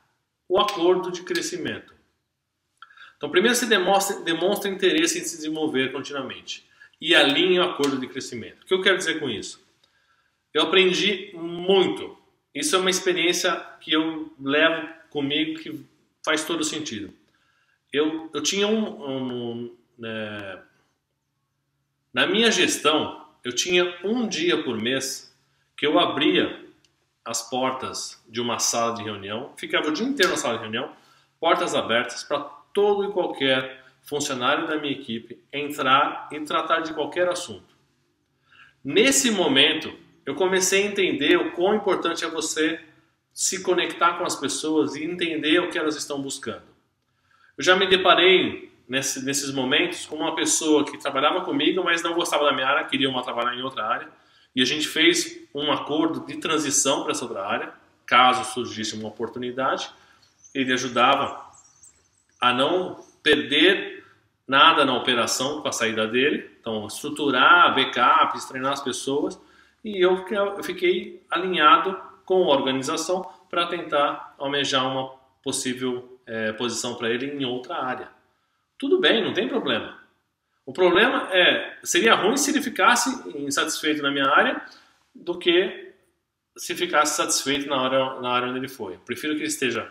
o 0.48 0.58
acordo 0.58 1.12
de 1.12 1.22
crescimento. 1.22 1.94
Então, 3.16 3.30
primeiro 3.30 3.54
você 3.54 3.66
demonstra, 3.66 4.20
demonstra 4.20 4.70
interesse 4.70 5.18
em 5.18 5.24
se 5.24 5.36
desenvolver 5.36 5.92
continuamente 5.92 6.66
e 7.00 7.14
alinha 7.14 7.60
o 7.60 7.70
acordo 7.70 7.98
de 7.98 8.06
crescimento. 8.06 8.62
O 8.62 8.66
que 8.66 8.74
eu 8.74 8.82
quero 8.82 8.96
dizer 8.96 9.20
com 9.20 9.28
isso? 9.28 9.62
Eu 10.52 10.62
aprendi 10.62 11.30
muito. 11.34 12.16
Isso 12.54 12.74
é 12.74 12.78
uma 12.78 12.90
experiência 12.90 13.54
que 13.80 13.92
eu 13.92 14.32
levo 14.40 14.88
comigo 15.10 15.60
que 15.60 15.84
faz 16.24 16.44
todo 16.44 16.64
sentido. 16.64 17.12
Eu, 17.92 18.30
eu 18.32 18.42
tinha 18.42 18.66
um. 18.66 19.62
um 19.62 19.76
é, 20.02 20.58
na 22.12 22.26
minha 22.26 22.50
gestão, 22.50 23.28
eu 23.44 23.54
tinha 23.54 23.98
um 24.02 24.26
dia 24.26 24.62
por 24.62 24.76
mês 24.76 25.36
que 25.76 25.86
eu 25.86 25.98
abria 25.98 26.69
as 27.24 27.48
portas 27.48 28.22
de 28.28 28.40
uma 28.40 28.58
sala 28.58 28.94
de 28.94 29.02
reunião, 29.02 29.52
ficava 29.56 29.88
o 29.88 29.92
dia 29.92 30.06
inteiro 30.06 30.32
na 30.32 30.38
sala 30.38 30.56
de 30.56 30.62
reunião, 30.62 30.92
portas 31.38 31.74
abertas 31.74 32.24
para 32.24 32.40
todo 32.72 33.04
e 33.04 33.12
qualquer 33.12 33.84
funcionário 34.02 34.66
da 34.66 34.76
minha 34.76 34.92
equipe 34.92 35.42
entrar 35.52 36.28
e 36.32 36.40
tratar 36.40 36.80
de 36.80 36.94
qualquer 36.94 37.28
assunto. 37.28 37.74
Nesse 38.82 39.30
momento, 39.30 39.92
eu 40.24 40.34
comecei 40.34 40.82
a 40.82 40.86
entender 40.86 41.36
o 41.36 41.52
quão 41.52 41.74
importante 41.74 42.24
é 42.24 42.28
você 42.28 42.80
se 43.32 43.62
conectar 43.62 44.14
com 44.14 44.24
as 44.24 44.36
pessoas 44.36 44.96
e 44.96 45.04
entender 45.04 45.60
o 45.60 45.70
que 45.70 45.78
elas 45.78 45.96
estão 45.96 46.20
buscando. 46.20 46.64
Eu 47.56 47.64
já 47.64 47.76
me 47.76 47.86
deparei 47.86 48.72
nesse, 48.88 49.24
nesses 49.24 49.52
momentos 49.52 50.06
com 50.06 50.16
uma 50.16 50.34
pessoa 50.34 50.84
que 50.84 50.98
trabalhava 50.98 51.42
comigo, 51.42 51.84
mas 51.84 52.02
não 52.02 52.14
gostava 52.14 52.44
da 52.44 52.52
minha 52.52 52.66
área, 52.66 52.84
queria 52.84 53.08
uma 53.08 53.22
trabalhar 53.22 53.54
em 53.54 53.62
outra 53.62 53.84
área, 53.84 54.08
e 54.54 54.62
a 54.62 54.64
gente 54.64 54.88
fez 54.88 55.38
um 55.54 55.70
acordo 55.72 56.26
de 56.26 56.36
transição 56.38 57.02
para 57.02 57.12
essa 57.12 57.24
outra 57.24 57.46
área, 57.46 57.72
caso 58.06 58.52
surgisse 58.52 58.94
uma 58.94 59.08
oportunidade, 59.08 59.90
ele 60.54 60.72
ajudava 60.72 61.48
a 62.40 62.52
não 62.52 63.04
perder 63.22 64.04
nada 64.46 64.84
na 64.84 64.96
operação 64.96 65.62
com 65.62 65.68
a 65.68 65.72
saída 65.72 66.06
dele, 66.08 66.50
então 66.60 66.86
estruturar 66.86 67.74
backups, 67.74 68.46
treinar 68.46 68.72
as 68.72 68.80
pessoas, 68.80 69.40
e 69.84 70.04
eu 70.04 70.24
fiquei 70.62 71.22
alinhado 71.30 71.96
com 72.24 72.44
a 72.44 72.56
organização 72.56 73.28
para 73.48 73.66
tentar 73.66 74.34
almejar 74.38 74.86
uma 74.86 75.14
possível 75.42 76.18
é, 76.26 76.52
posição 76.52 76.94
para 76.96 77.10
ele 77.10 77.26
em 77.26 77.44
outra 77.44 77.76
área. 77.76 78.08
Tudo 78.78 78.98
bem, 78.98 79.22
não 79.22 79.32
tem 79.32 79.48
problema. 79.48 79.99
O 80.70 80.72
problema 80.72 81.28
é, 81.32 81.78
seria 81.82 82.14
ruim 82.14 82.36
se 82.36 82.52
ele 82.52 82.62
ficasse 82.62 83.10
insatisfeito 83.36 84.00
na 84.02 84.10
minha 84.12 84.28
área 84.28 84.62
do 85.12 85.36
que 85.36 85.92
se 86.56 86.76
ficasse 86.76 87.16
satisfeito 87.16 87.68
na 87.68 87.80
área, 87.80 88.20
na 88.20 88.30
área 88.30 88.48
onde 88.48 88.60
ele 88.60 88.68
foi. 88.68 88.96
Prefiro 88.98 89.34
que 89.34 89.40
ele 89.40 89.48
esteja 89.48 89.90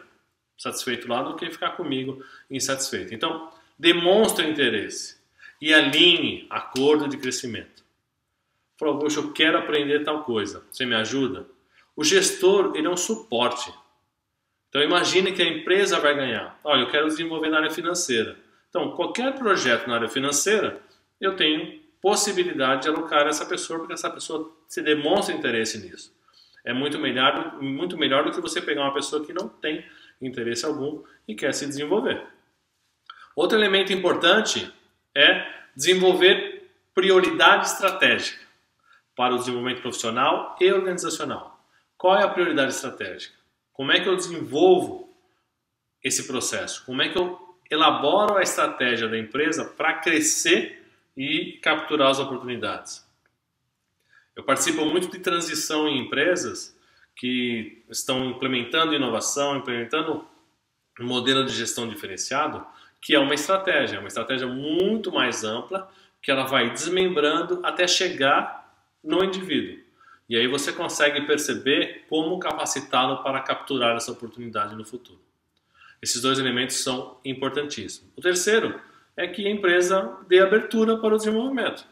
satisfeito 0.57 1.05
lá 1.05 1.21
do 1.21 1.36
que 1.36 1.51
ficar 1.51 1.71
comigo 1.71 2.24
insatisfeito. 2.50 3.13
Então, 3.13 3.51
demonstre 3.77 4.50
interesse 4.50 5.17
e 5.62 5.74
alinhe 5.74 6.48
acordo 6.50 7.09
de 7.09 7.17
crescimento. 7.17 7.83
Falou, 8.77 9.00
poxa, 9.00 9.19
eu 9.19 9.33
quero 9.33 9.57
aprender 9.57 10.05
tal 10.05 10.24
coisa. 10.24 10.63
Você 10.71 10.86
me 10.86 10.95
ajuda? 10.95 11.45
O 11.93 12.05
gestor, 12.05 12.71
ele 12.74 12.88
é 12.88 12.89
um 12.89 12.95
suporte. 12.95 13.69
Então 14.69 14.81
imagine 14.81 15.33
que 15.33 15.41
a 15.41 15.45
empresa 15.45 16.00
vai 16.00 16.15
ganhar. 16.15 16.57
Olha, 16.63 16.83
eu 16.83 16.89
quero 16.89 17.07
desenvolver 17.07 17.50
na 17.50 17.57
área 17.57 17.69
financeira. 17.69 18.38
Então, 18.69 18.91
qualquer 18.91 19.33
projeto 19.35 19.88
na 19.88 19.95
área 19.95 20.07
financeira, 20.07 20.81
eu 21.19 21.35
tenho 21.35 21.79
possibilidade 22.01 22.83
de 22.83 22.89
alocar 22.89 23.27
essa 23.27 23.45
pessoa, 23.45 23.79
porque 23.79 23.93
essa 23.93 24.09
pessoa 24.09 24.55
se 24.67 24.81
demonstra 24.81 25.35
interesse 25.35 25.77
nisso. 25.79 26.13
É 26.63 26.73
muito 26.73 26.99
melhor, 26.99 27.61
muito 27.61 27.97
melhor 27.97 28.23
do 28.23 28.31
que 28.31 28.41
você 28.41 28.61
pegar 28.61 28.83
uma 28.83 28.93
pessoa 28.93 29.25
que 29.25 29.33
não 29.33 29.49
tem 29.49 29.85
interesse 30.21 30.65
algum 30.65 31.03
e 31.27 31.35
quer 31.35 31.53
se 31.53 31.65
desenvolver. 31.65 32.21
Outro 33.35 33.57
elemento 33.57 33.91
importante 33.91 34.71
é 35.15 35.47
desenvolver 35.75 36.69
prioridade 36.93 37.67
estratégica 37.67 38.45
para 39.15 39.33
o 39.33 39.38
desenvolvimento 39.38 39.81
profissional 39.81 40.55
e 40.59 40.71
organizacional. 40.71 41.59
Qual 41.97 42.17
é 42.17 42.23
a 42.23 42.29
prioridade 42.29 42.73
estratégica? 42.73 43.35
Como 43.73 43.91
é 43.91 43.99
que 43.99 44.07
eu 44.07 44.15
desenvolvo 44.15 45.13
esse 46.03 46.27
processo? 46.27 46.85
Como 46.85 47.01
é 47.01 47.09
que 47.09 47.17
eu 47.17 47.49
elaboro 47.69 48.38
a 48.38 48.41
estratégia 48.41 49.07
da 49.07 49.17
empresa 49.17 49.65
para 49.65 49.93
crescer 49.93 50.83
e 51.15 51.59
capturar 51.61 52.09
as 52.09 52.19
oportunidades? 52.19 53.07
Eu 54.35 54.43
participo 54.43 54.85
muito 54.85 55.11
de 55.11 55.19
transição 55.19 55.88
em 55.88 56.05
empresas 56.05 56.75
que 57.15 57.83
estão 57.89 58.25
implementando 58.25 58.93
inovação, 58.93 59.57
implementando 59.57 60.25
um 60.99 61.05
modelo 61.05 61.45
de 61.45 61.53
gestão 61.53 61.88
diferenciado, 61.88 62.65
que 63.01 63.13
é 63.13 63.19
uma 63.19 63.33
estratégia, 63.33 63.99
uma 63.99 64.07
estratégia 64.07 64.47
muito 64.47 65.11
mais 65.11 65.43
ampla, 65.43 65.91
que 66.21 66.31
ela 66.31 66.43
vai 66.43 66.69
desmembrando 66.71 67.59
até 67.63 67.88
chegar 67.88 68.73
no 69.03 69.23
indivíduo. 69.23 69.79
E 70.29 70.38
aí 70.38 70.47
você 70.47 70.71
consegue 70.71 71.21
perceber 71.25 72.05
como 72.07 72.39
capacitá-lo 72.39 73.23
para 73.23 73.41
capturar 73.41 73.95
essa 73.95 74.11
oportunidade 74.11 74.75
no 74.75 74.85
futuro. 74.85 75.19
Esses 76.01 76.22
dois 76.22 76.39
elementos 76.39 76.77
são 76.77 77.20
importantíssimos. 77.25 78.12
O 78.15 78.22
terceiro 78.22 78.79
é 79.18 79.27
que 79.27 79.46
a 79.46 79.50
empresa 79.50 80.18
dê 80.27 80.39
abertura 80.39 80.98
para 80.98 81.13
o 81.13 81.18
desenvolvimento. 81.18 81.86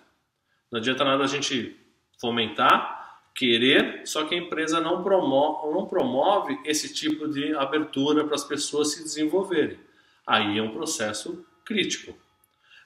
Não 0.71 0.79
adianta 0.79 1.03
nada 1.03 1.23
a 1.23 1.27
gente 1.27 1.75
fomentar, 2.19 2.97
querer, 3.35 4.01
só 4.07 4.23
que 4.23 4.33
a 4.33 4.37
empresa 4.37 4.79
não 4.79 5.03
promove, 5.03 5.71
não 5.71 5.85
promove 5.85 6.59
esse 6.65 6.93
tipo 6.93 7.27
de 7.27 7.53
abertura 7.55 8.23
para 8.23 8.35
as 8.35 8.43
pessoas 8.43 8.93
se 8.93 9.03
desenvolverem. 9.03 9.79
Aí 10.25 10.57
é 10.57 10.61
um 10.61 10.71
processo 10.71 11.45
crítico. 11.63 12.17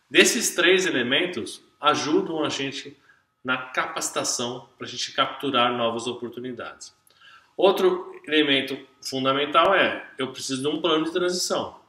Desses 0.10 0.54
três 0.54 0.86
elementos 0.86 1.64
ajudam 1.80 2.44
a 2.44 2.50
gente 2.50 2.98
na 3.44 3.58
capacitação 3.58 4.68
para 4.78 4.86
a 4.86 4.90
gente 4.90 5.14
capturar 5.14 5.72
novas 5.76 6.06
oportunidades. 6.06 6.94
Outro 7.56 8.12
elemento 8.28 8.78
fundamental 9.02 9.74
é 9.74 10.10
eu 10.18 10.32
preciso 10.32 10.62
de 10.62 10.68
um 10.68 10.82
plano 10.82 11.06
de 11.06 11.12
transição. 11.12 11.80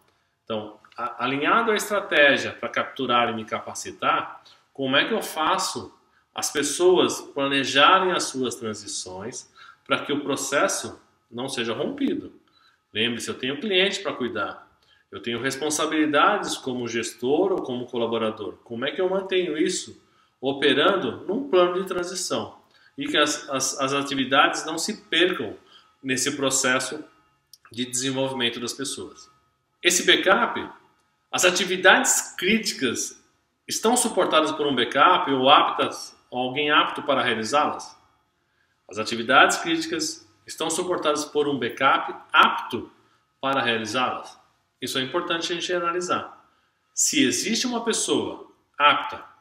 Então, 0.45 0.79
alinhado 0.97 1.71
à 1.71 1.75
estratégia 1.75 2.53
para 2.53 2.69
capturar 2.69 3.31
e 3.31 3.35
me 3.35 3.45
capacitar, 3.45 4.43
como 4.73 4.97
é 4.97 5.05
que 5.05 5.15
eu 5.15 5.23
faço 5.23 5.95
as 6.35 6.51
pessoas 6.51 7.21
planejarem 7.21 8.13
as 8.13 8.25
suas 8.25 8.55
transições 8.55 9.51
para 9.87 9.99
que 9.99 10.13
o 10.13 10.21
processo 10.21 11.01
não 11.31 11.49
seja 11.49 11.75
rompido. 11.75 12.33
Lembre-se, 12.93 13.29
eu 13.29 13.39
tenho 13.39 13.61
cliente 13.61 14.01
para 14.01 14.13
cuidar, 14.13 14.67
eu 15.11 15.21
tenho 15.21 15.41
responsabilidades 15.41 16.57
como 16.57 16.89
gestor 16.89 17.53
ou 17.53 17.63
como 17.63 17.87
colaborador. 17.87 18.55
Como 18.65 18.85
é 18.87 18.91
que 18.91 19.01
eu 19.01 19.11
mantenho 19.11 19.59
isso 19.59 20.03
operando 20.41 21.25
num 21.27 21.49
plano 21.49 21.81
de 21.81 21.87
transição 21.87 22.62
e 22.97 23.07
que 23.07 23.17
as, 23.17 23.49
as, 23.49 23.79
as 23.81 23.93
atividades 23.93 24.65
não 24.65 24.79
se 24.79 25.03
percam 25.05 25.57
nesse 26.03 26.37
processo 26.37 27.05
de 27.71 27.85
desenvolvimento 27.85 28.61
das 28.61 28.73
pessoas? 28.73 29.31
Esse 29.83 30.05
backup, 30.05 30.69
as 31.31 31.45
atividades 31.45 32.35
críticas 32.37 33.21
estão 33.67 33.97
suportadas 33.97 34.53
por 34.53 34.67
um 34.67 34.75
backup 34.75 35.31
ou 35.31 35.49
aptas, 35.49 36.17
ou 36.31 36.41
alguém 36.41 36.71
apto 36.71 37.03
para 37.03 37.23
realizá-las? 37.23 37.97
As 38.89 38.99
atividades 38.99 39.57
críticas 39.59 40.29
estão 40.47 40.69
suportadas 40.69 41.25
por 41.25 41.49
um 41.49 41.59
backup 41.59 42.15
apto 42.33 42.91
para 43.41 43.63
realizá-las? 43.63 44.39
Isso 44.81 44.99
é 44.99 45.03
importante 45.03 45.53
a 45.53 45.55
gente 45.55 45.73
analisar. 45.73 46.47
Se 46.95 47.25
existe 47.25 47.67
uma 47.67 47.85
pessoa 47.85 48.53
apta 48.77 49.32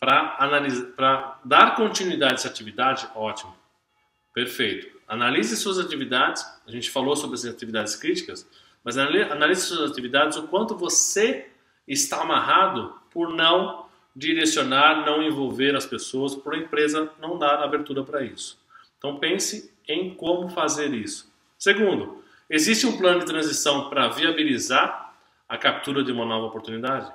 para 0.00 1.40
dar 1.44 1.74
continuidade 1.74 2.32
a 2.32 2.34
essa 2.36 2.48
atividade, 2.48 3.08
ótimo. 3.14 3.54
Perfeito. 4.32 4.98
Analise 5.08 5.56
suas 5.56 5.78
atividades. 5.78 6.44
A 6.66 6.70
gente 6.70 6.90
falou 6.90 7.16
sobre 7.16 7.34
as 7.34 7.44
atividades 7.44 7.96
críticas, 7.96 8.48
mas 8.84 8.96
analise 8.96 9.62
suas 9.62 9.90
atividades, 9.90 10.36
o 10.36 10.46
quanto 10.46 10.76
você 10.76 11.50
está 11.86 12.22
amarrado 12.22 12.94
por 13.10 13.30
não 13.34 13.86
direcionar, 14.14 15.04
não 15.06 15.22
envolver 15.22 15.74
as 15.74 15.86
pessoas, 15.86 16.34
por 16.34 16.54
a 16.54 16.58
empresa 16.58 17.10
não 17.20 17.38
dar 17.38 17.62
abertura 17.62 18.04
para 18.04 18.22
isso. 18.22 18.60
Então 18.98 19.18
pense 19.18 19.72
em 19.86 20.14
como 20.14 20.48
fazer 20.48 20.92
isso. 20.92 21.32
Segundo, 21.58 22.22
existe 22.48 22.86
um 22.86 22.96
plano 22.96 23.20
de 23.20 23.26
transição 23.26 23.88
para 23.88 24.08
viabilizar 24.08 25.14
a 25.48 25.56
captura 25.56 26.04
de 26.04 26.12
uma 26.12 26.26
nova 26.26 26.46
oportunidade? 26.46 27.10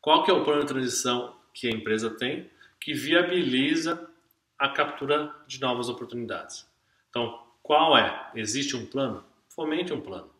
Qual 0.00 0.22
que 0.22 0.30
é 0.30 0.34
o 0.34 0.44
plano 0.44 0.60
de 0.60 0.68
transição 0.68 1.34
que 1.52 1.68
a 1.68 1.70
empresa 1.70 2.10
tem 2.10 2.50
que 2.80 2.92
viabiliza 2.92 4.10
a 4.58 4.68
captura 4.68 5.32
de 5.46 5.60
novas 5.60 5.88
oportunidades? 5.88 6.68
Então, 7.08 7.40
qual 7.62 7.96
é? 7.96 8.30
Existe 8.34 8.76
um 8.76 8.86
plano? 8.86 9.24
Fomente 9.48 9.92
um 9.92 10.00
plano. 10.00 10.30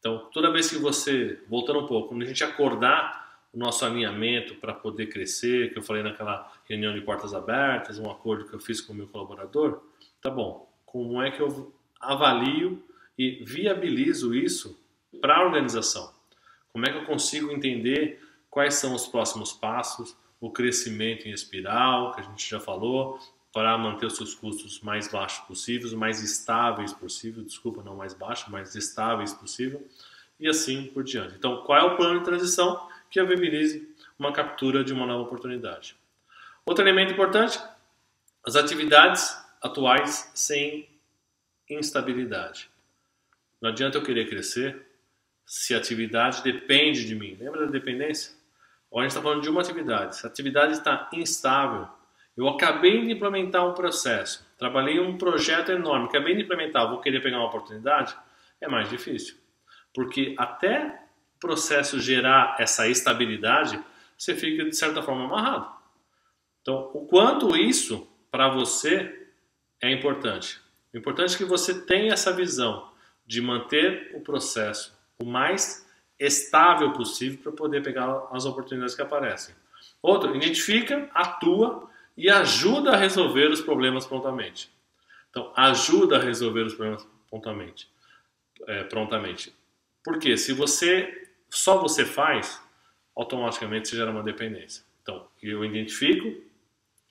Então, 0.00 0.28
toda 0.32 0.50
vez 0.50 0.68
que 0.68 0.76
você, 0.76 1.42
voltando 1.48 1.80
um 1.80 1.86
pouco, 1.86 2.08
quando 2.08 2.22
a 2.22 2.26
gente 2.26 2.42
acordar 2.42 3.24
o 3.52 3.58
nosso 3.58 3.84
alinhamento 3.84 4.56
para 4.56 4.74
poder 4.74 5.06
crescer, 5.06 5.72
que 5.72 5.78
eu 5.78 5.82
falei 5.82 6.02
naquela 6.02 6.52
reunião 6.68 6.92
de 6.92 7.00
portas 7.00 7.32
abertas, 7.32 7.98
um 7.98 8.10
acordo 8.10 8.46
que 8.46 8.54
eu 8.54 8.60
fiz 8.60 8.80
com 8.80 8.92
o 8.92 8.96
meu 8.96 9.06
colaborador, 9.06 9.82
tá 10.20 10.28
bom, 10.28 10.68
como 10.84 11.22
é 11.22 11.30
que 11.30 11.40
eu 11.40 11.72
avalio 12.00 12.82
e 13.16 13.44
viabilizo 13.44 14.34
isso 14.34 14.78
para 15.20 15.36
a 15.36 15.44
organização? 15.44 16.12
Como 16.72 16.84
é 16.84 16.90
que 16.90 16.98
eu 16.98 17.04
consigo 17.04 17.52
entender 17.52 18.20
quais 18.54 18.74
são 18.74 18.94
os 18.94 19.08
próximos 19.08 19.52
passos, 19.52 20.16
o 20.40 20.48
crescimento 20.48 21.26
em 21.26 21.32
espiral, 21.32 22.12
que 22.12 22.20
a 22.20 22.22
gente 22.22 22.48
já 22.48 22.60
falou, 22.60 23.18
para 23.52 23.76
manter 23.76 24.06
os 24.06 24.16
seus 24.16 24.32
custos 24.32 24.80
mais 24.80 25.08
baixos 25.08 25.44
possíveis, 25.44 25.92
mais 25.92 26.22
estáveis 26.22 26.92
possível, 26.92 27.42
desculpa, 27.42 27.82
não 27.82 27.96
mais 27.96 28.14
baixos, 28.14 28.48
mais 28.48 28.76
estáveis 28.76 29.34
possível, 29.34 29.84
e 30.38 30.48
assim 30.48 30.86
por 30.86 31.02
diante. 31.02 31.34
Então, 31.34 31.64
qual 31.64 31.78
é 31.80 31.82
o 31.82 31.96
plano 31.96 32.20
de 32.20 32.24
transição 32.24 32.88
que 33.10 33.20
viabilize 33.24 33.92
uma 34.16 34.32
captura 34.32 34.84
de 34.84 34.92
uma 34.92 35.04
nova 35.04 35.24
oportunidade? 35.24 35.96
Outro 36.64 36.84
elemento 36.84 37.12
importante, 37.12 37.60
as 38.46 38.54
atividades 38.54 39.36
atuais 39.60 40.30
sem 40.32 40.88
instabilidade. 41.68 42.70
Não 43.60 43.70
adianta 43.70 43.98
eu 43.98 44.02
querer 44.04 44.28
crescer 44.28 44.80
se 45.44 45.74
a 45.74 45.78
atividade 45.78 46.40
depende 46.44 47.04
de 47.04 47.16
mim. 47.16 47.34
Lembra 47.34 47.66
da 47.66 47.72
dependência? 47.72 48.43
A 48.96 49.02
gente 49.02 49.10
está 49.10 49.22
falando 49.22 49.42
de 49.42 49.50
uma 49.50 49.60
atividade. 49.60 50.16
Se 50.16 50.26
a 50.26 50.28
atividade 50.28 50.72
está 50.72 51.08
instável, 51.12 51.88
eu 52.36 52.48
acabei 52.48 53.04
de 53.04 53.12
implementar 53.12 53.66
um 53.68 53.74
processo, 53.74 54.46
trabalhei 54.58 54.98
um 55.00 55.16
projeto 55.16 55.70
enorme, 55.70 56.06
acabei 56.06 56.34
de 56.34 56.42
implementar, 56.42 56.88
vou 56.88 57.00
querer 57.00 57.22
pegar 57.22 57.38
uma 57.38 57.46
oportunidade? 57.46 58.16
É 58.60 58.68
mais 58.68 58.88
difícil. 58.88 59.36
Porque 59.92 60.34
até 60.38 61.00
o 61.36 61.40
processo 61.40 62.00
gerar 62.00 62.56
essa 62.58 62.88
estabilidade, 62.88 63.82
você 64.16 64.34
fica 64.34 64.64
de 64.64 64.76
certa 64.76 65.02
forma 65.02 65.24
amarrado. 65.24 65.72
Então, 66.60 66.90
o 66.94 67.06
quanto 67.06 67.56
isso 67.56 68.08
para 68.30 68.48
você 68.48 69.28
é 69.80 69.92
importante. 69.92 70.60
O 70.92 70.98
importante 70.98 71.34
é 71.34 71.38
que 71.38 71.44
você 71.44 71.82
tenha 71.82 72.12
essa 72.12 72.32
visão 72.32 72.90
de 73.26 73.40
manter 73.40 74.12
o 74.14 74.20
processo 74.20 74.94
o 75.18 75.24
mais 75.24 75.83
estável 76.18 76.92
possível 76.92 77.38
para 77.42 77.52
poder 77.52 77.82
pegar 77.82 78.28
as 78.32 78.44
oportunidades 78.44 78.94
que 78.94 79.02
aparecem. 79.02 79.54
Outro, 80.00 80.34
identifica, 80.36 81.08
atua 81.12 81.88
e 82.16 82.30
ajuda 82.30 82.92
a 82.92 82.96
resolver 82.96 83.50
os 83.50 83.60
problemas 83.60 84.06
prontamente. 84.06 84.70
Então, 85.30 85.52
ajuda 85.56 86.16
a 86.16 86.20
resolver 86.20 86.62
os 86.62 86.74
problemas 86.74 87.06
prontamente. 87.28 87.88
É, 88.66 88.84
prontamente. 88.84 89.52
Porque 90.04 90.36
se 90.36 90.52
você 90.52 91.28
só 91.50 91.78
você 91.80 92.04
faz, 92.04 92.62
automaticamente 93.16 93.88
você 93.88 93.96
gera 93.96 94.10
uma 94.10 94.22
dependência. 94.22 94.84
Então, 95.02 95.26
eu 95.42 95.64
identifico, 95.64 96.42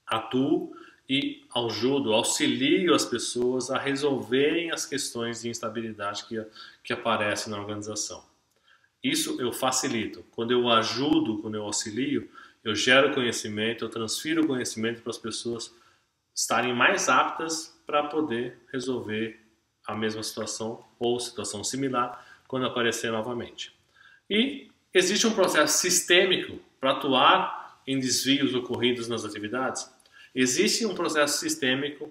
atuo 0.05 0.73
e 1.07 1.43
ajudo, 1.55 2.13
auxilio 2.13 2.93
as 2.93 3.05
pessoas 3.05 3.69
a 3.69 3.77
resolverem 3.77 4.71
as 4.71 4.85
questões 4.85 5.41
de 5.41 5.49
instabilidade 5.49 6.25
que, 6.25 6.43
que 6.83 6.93
aparecem 6.93 7.51
na 7.51 7.59
organização. 7.59 8.23
Isso 9.03 9.39
eu 9.41 9.51
facilito. 9.51 10.23
Quando 10.31 10.51
eu 10.51 10.69
ajudo, 10.69 11.39
quando 11.39 11.55
eu 11.55 11.63
auxilio, 11.63 12.29
eu 12.63 12.73
gero 12.73 13.13
conhecimento, 13.13 13.83
eu 13.83 13.89
transfiro 13.89 14.47
conhecimento 14.47 15.01
para 15.01 15.09
as 15.09 15.17
pessoas 15.17 15.75
estarem 16.33 16.73
mais 16.73 17.09
aptas 17.09 17.77
para 17.85 18.03
poder 18.03 18.57
resolver 18.71 19.39
a 19.85 19.93
mesma 19.93 20.23
situação 20.23 20.85
ou 20.97 21.19
situação 21.19 21.63
similar 21.63 22.25
quando 22.47 22.65
aparecer 22.65 23.11
novamente. 23.11 23.75
E 24.29 24.71
existe 24.93 25.27
um 25.27 25.33
processo 25.33 25.79
sistêmico 25.79 26.59
para 26.79 26.91
atuar 26.91 27.81
em 27.85 27.99
desvios 27.99 28.55
ocorridos 28.55 29.09
nas 29.09 29.25
atividades? 29.25 29.91
Existe 30.33 30.85
um 30.85 30.95
processo 30.95 31.39
sistêmico 31.39 32.09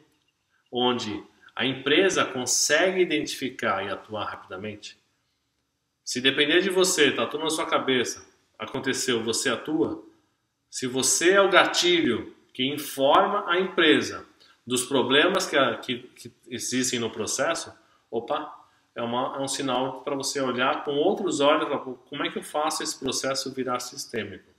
onde 0.70 1.24
a 1.57 1.64
empresa 1.64 2.24
consegue 2.24 3.00
identificar 3.00 3.85
e 3.85 3.88
atuar 3.88 4.26
rapidamente? 4.26 5.02
Se 6.05 6.21
depender 6.21 6.61
de 6.61 6.71
você, 6.71 7.09
está 7.09 7.27
tudo 7.27 7.45
na 7.45 7.51
sua 7.51 7.67
cabeça, 7.67 8.27
aconteceu, 8.59 9.23
você 9.23 9.49
atua, 9.49 10.03
se 10.69 10.87
você 10.87 11.33
é 11.33 11.41
o 11.41 11.51
gatilho 11.51 12.35
que 12.53 12.65
informa 12.65 13.45
a 13.49 13.59
empresa 13.59 14.27
dos 14.67 14.85
problemas 14.85 15.47
que, 15.47 15.57
que, 15.79 15.99
que 16.15 16.33
existem 16.49 16.99
no 16.99 17.11
processo, 17.11 17.73
opa, 18.11 18.62
é, 18.95 19.03
uma, 19.03 19.37
é 19.37 19.41
um 19.41 19.49
sinal 19.49 20.03
para 20.03 20.15
você 20.15 20.41
olhar 20.41 20.85
com 20.85 20.97
outros 20.97 21.41
olhos, 21.41 21.69
como 22.09 22.25
é 22.25 22.31
que 22.31 22.38
eu 22.38 22.43
faço 22.43 22.83
esse 22.83 22.99
processo 22.99 23.53
virar 23.53 23.81
sistêmico? 23.81 24.51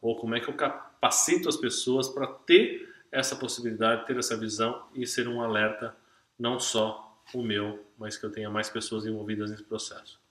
Ou 0.00 0.16
como 0.16 0.34
é 0.34 0.40
que 0.40 0.48
eu 0.48 0.54
capacito 0.54 1.48
as 1.48 1.56
pessoas 1.56 2.08
para 2.08 2.26
ter 2.26 2.92
essa 3.10 3.36
possibilidade, 3.36 4.06
ter 4.06 4.16
essa 4.16 4.36
visão 4.36 4.86
e 4.94 5.06
ser 5.06 5.28
um 5.28 5.40
alerta 5.40 5.96
não 6.38 6.58
só 6.58 7.22
o 7.32 7.42
meu, 7.42 7.84
mas 7.96 8.16
que 8.16 8.26
eu 8.26 8.32
tenha 8.32 8.50
mais 8.50 8.68
pessoas 8.68 9.06
envolvidas 9.06 9.50
nesse 9.50 9.62
processo. 9.62 10.23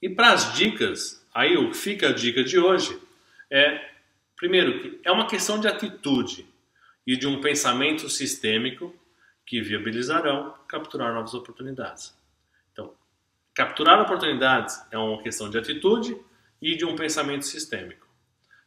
E 0.00 0.08
para 0.08 0.32
as 0.32 0.54
dicas, 0.54 1.26
aí 1.34 1.56
o 1.56 1.70
que 1.70 1.76
fica 1.76 2.08
a 2.08 2.12
dica 2.12 2.42
de 2.42 2.58
hoje 2.58 2.98
é 3.50 3.90
Primeiro, 4.40 4.80
que 4.80 4.98
é 5.04 5.12
uma 5.12 5.26
questão 5.26 5.60
de 5.60 5.68
atitude 5.68 6.46
e 7.06 7.14
de 7.14 7.26
um 7.26 7.42
pensamento 7.42 8.08
sistêmico 8.08 8.94
que 9.44 9.60
viabilizarão 9.60 10.54
capturar 10.66 11.12
novas 11.12 11.34
oportunidades. 11.34 12.16
Então, 12.72 12.94
capturar 13.52 14.00
oportunidades 14.00 14.80
é 14.90 14.96
uma 14.96 15.22
questão 15.22 15.50
de 15.50 15.58
atitude 15.58 16.16
e 16.62 16.74
de 16.74 16.86
um 16.86 16.96
pensamento 16.96 17.44
sistêmico. 17.44 18.08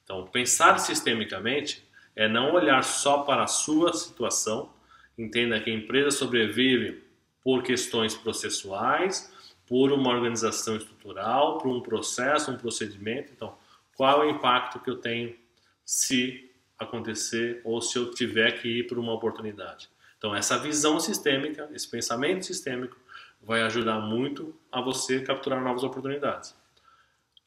Então, 0.03 0.27
pensar 0.27 0.77
sistemicamente 0.77 1.83
é 2.15 2.27
não 2.27 2.53
olhar 2.53 2.83
só 2.83 3.23
para 3.23 3.41
a 3.41 3.47
sua 3.47 3.93
situação, 3.93 4.71
entenda 5.17 5.59
que 5.59 5.71
a 5.71 5.73
empresa 5.73 6.11
sobrevive 6.11 7.01
por 7.43 7.63
questões 7.63 8.13
processuais, 8.13 9.32
por 9.73 9.91
uma 9.91 10.11
organização 10.11 10.77
estrutural, 10.77 11.57
por 11.57 11.67
um 11.67 11.81
processo, 11.81 12.51
um 12.51 12.57
procedimento. 12.57 13.31
Então, 13.35 13.57
qual 13.95 14.21
é 14.21 14.27
o 14.27 14.29
impacto 14.29 14.79
que 14.79 14.87
eu 14.87 14.97
tenho 14.97 15.35
se 15.83 16.47
acontecer 16.77 17.59
ou 17.63 17.81
se 17.81 17.97
eu 17.97 18.11
tiver 18.11 18.51
que 18.61 18.67
ir 18.67 18.87
para 18.87 18.99
uma 18.99 19.11
oportunidade. 19.11 19.89
Então, 20.15 20.35
essa 20.35 20.59
visão 20.59 20.99
sistêmica, 20.99 21.67
esse 21.73 21.89
pensamento 21.89 22.45
sistêmico, 22.45 22.95
vai 23.41 23.63
ajudar 23.63 23.99
muito 23.99 24.55
a 24.71 24.79
você 24.79 25.21
capturar 25.21 25.59
novas 25.59 25.81
oportunidades. 25.81 26.55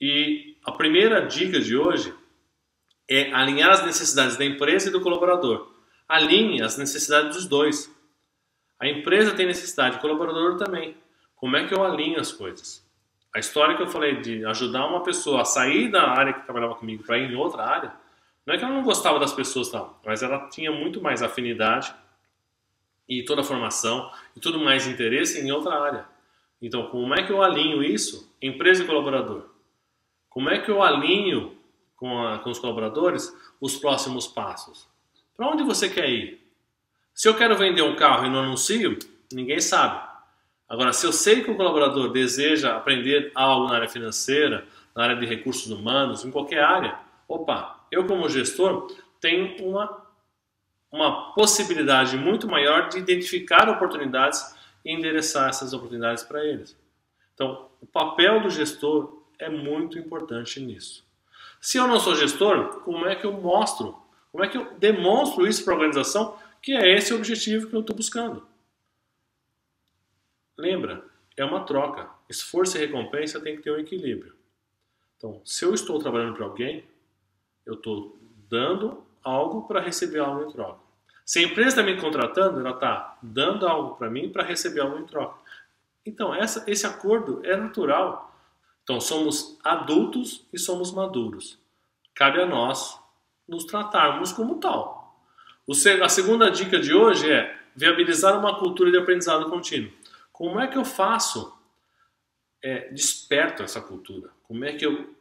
E 0.00 0.56
a 0.64 0.72
primeira 0.72 1.24
dica 1.28 1.60
de 1.60 1.76
hoje 1.76 2.12
é 3.08 3.32
alinhar 3.34 3.70
as 3.70 3.86
necessidades 3.86 4.36
da 4.36 4.44
empresa 4.44 4.88
e 4.88 4.92
do 4.92 5.00
colaborador. 5.00 5.72
Alinhe 6.08 6.60
as 6.60 6.76
necessidades 6.76 7.36
dos 7.36 7.46
dois. 7.46 7.88
A 8.80 8.88
empresa 8.88 9.32
tem 9.32 9.46
necessidade, 9.46 9.98
o 9.98 10.00
colaborador 10.00 10.56
também. 10.56 11.05
Como 11.36 11.56
é 11.56 11.66
que 11.66 11.74
eu 11.74 11.84
alinho 11.84 12.18
as 12.18 12.32
coisas? 12.32 12.84
A 13.32 13.38
história 13.38 13.76
que 13.76 13.82
eu 13.82 13.88
falei 13.88 14.20
de 14.20 14.44
ajudar 14.46 14.86
uma 14.86 15.02
pessoa 15.02 15.42
a 15.42 15.44
sair 15.44 15.90
da 15.90 16.08
área 16.08 16.32
que 16.32 16.44
trabalhava 16.44 16.74
comigo 16.74 17.04
para 17.04 17.18
ir 17.18 17.30
em 17.30 17.36
outra 17.36 17.62
área, 17.62 17.92
não 18.46 18.54
é 18.54 18.58
que 18.58 18.64
ela 18.64 18.72
não 18.72 18.82
gostava 18.82 19.18
das 19.18 19.32
pessoas, 19.32 19.68
tal, 19.68 20.00
mas 20.04 20.22
ela 20.22 20.48
tinha 20.48 20.72
muito 20.72 21.02
mais 21.02 21.22
afinidade 21.22 21.94
e 23.08 23.22
toda 23.24 23.42
a 23.42 23.44
formação 23.44 24.10
e 24.34 24.40
tudo 24.40 24.58
mais 24.58 24.86
interesse 24.86 25.40
em 25.40 25.52
outra 25.52 25.78
área. 25.78 26.06
Então, 26.62 26.86
como 26.86 27.14
é 27.14 27.22
que 27.22 27.30
eu 27.30 27.42
alinho 27.42 27.82
isso, 27.82 28.34
empresa 28.40 28.82
e 28.82 28.86
colaborador? 28.86 29.44
Como 30.30 30.48
é 30.48 30.58
que 30.58 30.70
eu 30.70 30.82
alinho 30.82 31.56
com, 31.96 32.26
a, 32.26 32.38
com 32.38 32.50
os 32.50 32.58
colaboradores 32.58 33.34
os 33.60 33.76
próximos 33.76 34.26
passos? 34.26 34.88
Para 35.36 35.48
onde 35.48 35.62
você 35.62 35.88
quer 35.88 36.08
ir? 36.08 36.40
Se 37.12 37.28
eu 37.28 37.36
quero 37.36 37.56
vender 37.56 37.82
um 37.82 37.96
carro 37.96 38.26
e 38.26 38.30
não 38.30 38.40
anuncio, 38.40 38.98
ninguém 39.32 39.60
sabe. 39.60 40.05
Agora, 40.68 40.92
se 40.92 41.06
eu 41.06 41.12
sei 41.12 41.42
que 41.42 41.50
o 41.50 41.56
colaborador 41.56 42.10
deseja 42.10 42.76
aprender 42.76 43.30
algo 43.34 43.68
na 43.68 43.76
área 43.76 43.88
financeira, 43.88 44.66
na 44.94 45.04
área 45.04 45.16
de 45.16 45.24
recursos 45.24 45.70
humanos, 45.70 46.24
em 46.24 46.30
qualquer 46.30 46.62
área, 46.62 46.98
opa, 47.28 47.86
eu 47.90 48.04
como 48.06 48.28
gestor 48.28 48.90
tenho 49.20 49.64
uma, 49.64 50.02
uma 50.90 51.32
possibilidade 51.34 52.16
muito 52.16 52.48
maior 52.48 52.88
de 52.88 52.98
identificar 52.98 53.68
oportunidades 53.68 54.56
e 54.84 54.92
endereçar 54.92 55.48
essas 55.48 55.72
oportunidades 55.72 56.24
para 56.24 56.44
eles. 56.44 56.76
Então, 57.34 57.68
o 57.80 57.86
papel 57.86 58.40
do 58.40 58.50
gestor 58.50 59.22
é 59.38 59.48
muito 59.48 59.98
importante 59.98 60.58
nisso. 60.58 61.04
Se 61.60 61.78
eu 61.78 61.86
não 61.86 62.00
sou 62.00 62.14
gestor, 62.16 62.80
como 62.80 63.06
é 63.06 63.14
que 63.14 63.24
eu 63.24 63.32
mostro, 63.32 63.96
como 64.32 64.44
é 64.44 64.48
que 64.48 64.58
eu 64.58 64.72
demonstro 64.78 65.46
isso 65.46 65.64
para 65.64 65.74
a 65.74 65.76
organização 65.76 66.36
que 66.60 66.72
é 66.72 66.96
esse 66.96 67.12
o 67.12 67.16
objetivo 67.16 67.68
que 67.68 67.76
eu 67.76 67.80
estou 67.80 67.94
buscando? 67.94 68.46
Lembra, 70.56 71.04
é 71.36 71.44
uma 71.44 71.64
troca. 71.64 72.08
Esforço 72.28 72.76
e 72.76 72.80
recompensa 72.80 73.40
tem 73.40 73.56
que 73.56 73.62
ter 73.62 73.70
um 73.70 73.78
equilíbrio. 73.78 74.34
Então, 75.16 75.40
se 75.44 75.64
eu 75.64 75.74
estou 75.74 75.98
trabalhando 75.98 76.34
para 76.34 76.44
alguém, 76.44 76.84
eu 77.64 77.74
estou 77.74 78.18
dando 78.48 79.04
algo 79.22 79.66
para 79.66 79.80
receber 79.80 80.20
algo 80.20 80.48
em 80.48 80.52
troca. 80.52 80.80
Se 81.24 81.40
a 81.40 81.42
empresa 81.42 81.68
está 81.68 81.82
me 81.82 82.00
contratando, 82.00 82.60
ela 82.60 82.70
está 82.70 83.18
dando 83.20 83.66
algo 83.66 83.96
para 83.96 84.08
mim 84.08 84.30
para 84.30 84.44
receber 84.44 84.80
algo 84.80 84.98
em 84.98 85.06
troca. 85.06 85.38
Então, 86.04 86.32
essa, 86.32 86.64
esse 86.70 86.86
acordo 86.86 87.40
é 87.44 87.56
natural. 87.56 88.32
Então, 88.84 89.00
somos 89.00 89.58
adultos 89.64 90.46
e 90.52 90.58
somos 90.58 90.92
maduros. 90.92 91.58
Cabe 92.14 92.40
a 92.40 92.46
nós 92.46 92.98
nos 93.48 93.64
tratarmos 93.64 94.32
como 94.32 94.60
tal. 94.60 95.20
A 96.02 96.08
segunda 96.08 96.48
dica 96.48 96.78
de 96.78 96.94
hoje 96.94 97.30
é 97.30 97.58
viabilizar 97.74 98.38
uma 98.38 98.58
cultura 98.58 98.90
de 98.90 98.96
aprendizado 98.96 99.50
contínuo. 99.50 99.90
Como 100.36 100.60
é 100.60 100.66
que 100.66 100.76
eu 100.76 100.84
faço? 100.84 101.56
É, 102.62 102.90
desperto 102.90 103.62
essa 103.62 103.80
cultura. 103.80 104.30
Como 104.42 104.64
é 104.64 104.72
que 104.74 104.84
eu 104.84 105.14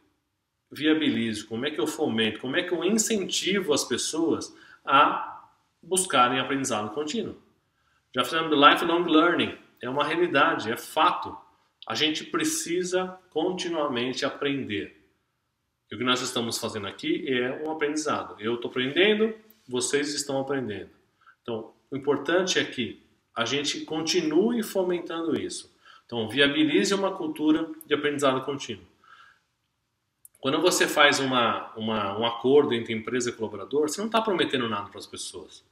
viabilizo? 0.70 1.48
Como 1.48 1.66
é 1.66 1.72
que 1.72 1.80
eu 1.80 1.88
fomento? 1.88 2.40
Como 2.40 2.58
é 2.58 2.64
que 2.64 2.74
eu 2.74 2.84
incentivo 2.84 3.74
as 3.74 3.86
pessoas 3.86 4.54
a 4.84 5.48
buscarem 5.82 6.40
aprendizado 6.40 6.94
contínuo. 6.94 7.38
Já 8.14 8.26
fizemos 8.26 8.52
lifelong 8.52 9.06
learning, 9.06 9.58
é 9.82 9.90
uma 9.90 10.04
realidade, 10.04 10.72
é 10.72 10.76
fato. 10.76 11.38
A 11.88 11.96
gente 11.96 12.26
precisa 12.26 13.18
continuamente 13.30 14.26
aprender. 14.26 15.02
E 15.90 15.96
o 15.96 15.98
que 15.98 16.04
nós 16.04 16.22
estamos 16.22 16.58
fazendo 16.58 16.88
aqui 16.88 17.26
é 17.32 17.64
um 17.64 17.72
aprendizado. 17.72 18.36
Eu 18.40 18.56
estou 18.56 18.70
aprendendo, 18.70 19.34
vocês 19.68 20.14
estão 20.14 20.40
aprendendo. 20.40 20.90
Então, 21.42 21.74
o 21.92 21.96
importante 21.96 22.58
é 22.58 22.66
que 22.66 23.05
a 23.36 23.44
gente 23.46 23.82
continue 23.82 24.64
fomentando 24.64 25.40
isso. 25.40 25.74
Então, 26.06 26.30
viabilize 26.30 26.94
uma 26.94 27.12
cultura 27.12 27.70
de 27.86 27.94
aprendizado 27.94 28.46
contínuo. 28.46 28.86
Quando 30.40 30.62
você 30.62 30.88
faz 30.88 31.20
uma, 31.20 31.74
uma, 31.76 32.18
um 32.18 32.26
acordo 32.26 32.74
entre 32.74 32.94
empresa 32.94 33.30
e 33.30 33.34
colaborador, 33.34 33.90
você 33.90 34.00
não 34.00 34.06
está 34.06 34.22
prometendo 34.22 34.70
nada 34.70 34.90
para 34.90 35.00
as 35.00 35.08
pessoas. 35.08 35.64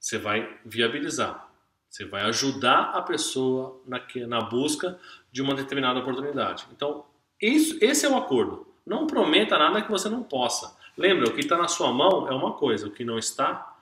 Você 0.00 0.16
vai 0.16 0.58
viabilizar. 0.64 1.46
Você 1.90 2.04
vai 2.04 2.22
ajudar 2.22 2.92
a 2.94 3.02
pessoa 3.02 3.80
na, 3.86 4.00
na 4.26 4.40
busca 4.40 4.98
de 5.30 5.42
uma 5.42 5.54
determinada 5.54 6.00
oportunidade. 6.00 6.66
Então, 6.72 7.04
isso, 7.40 7.76
esse 7.82 8.06
é 8.06 8.08
o 8.08 8.16
acordo. 8.16 8.66
Não 8.86 9.06
prometa 9.06 9.58
nada 9.58 9.82
que 9.82 9.90
você 9.90 10.08
não 10.08 10.22
possa. 10.22 10.74
Lembra, 10.96 11.28
o 11.28 11.34
que 11.34 11.40
está 11.40 11.56
na 11.56 11.68
sua 11.68 11.92
mão 11.92 12.26
é 12.28 12.34
uma 12.34 12.54
coisa, 12.54 12.86
o 12.86 12.90
que 12.90 13.04
não 13.04 13.18
está 13.18 13.76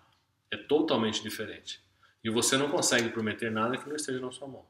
é 0.50 0.56
totalmente 0.56 1.22
diferente. 1.22 1.80
E 2.26 2.30
você 2.30 2.56
não 2.56 2.68
consegue 2.68 3.08
prometer 3.10 3.52
nada 3.52 3.76
que 3.76 3.88
não 3.88 3.94
esteja 3.94 4.18
na 4.18 4.32
sua 4.32 4.48
mão. 4.48 4.64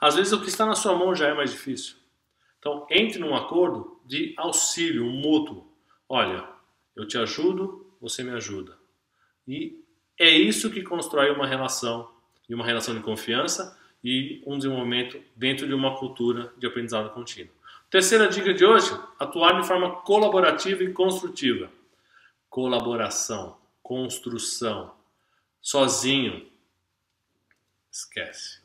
Às 0.00 0.14
vezes, 0.14 0.32
o 0.32 0.40
que 0.40 0.48
está 0.48 0.64
na 0.64 0.74
sua 0.74 0.96
mão 0.96 1.14
já 1.14 1.28
é 1.28 1.34
mais 1.34 1.50
difícil. 1.50 1.96
Então, 2.58 2.86
entre 2.90 3.18
num 3.18 3.36
acordo 3.36 4.00
de 4.06 4.32
auxílio 4.38 5.04
mútuo. 5.04 5.70
Olha, 6.08 6.48
eu 6.96 7.06
te 7.06 7.18
ajudo, 7.18 7.94
você 8.00 8.22
me 8.22 8.30
ajuda. 8.30 8.78
E 9.46 9.84
é 10.18 10.30
isso 10.30 10.70
que 10.70 10.82
constrói 10.82 11.30
uma 11.30 11.46
relação, 11.46 12.10
e 12.48 12.54
uma 12.54 12.64
relação 12.64 12.94
de 12.94 13.02
confiança 13.02 13.78
e 14.02 14.42
um 14.46 14.56
desenvolvimento 14.56 15.20
dentro 15.36 15.66
de 15.66 15.74
uma 15.74 15.98
cultura 15.98 16.54
de 16.56 16.66
aprendizado 16.66 17.12
contínuo. 17.12 17.52
Terceira 17.90 18.28
dica 18.28 18.54
de 18.54 18.64
hoje: 18.64 18.98
atuar 19.18 19.60
de 19.60 19.68
forma 19.68 19.96
colaborativa 19.96 20.82
e 20.82 20.90
construtiva. 20.90 21.70
Colaboração, 22.48 23.58
construção, 23.82 24.94
sozinho, 25.60 26.53
esquece. 27.94 28.60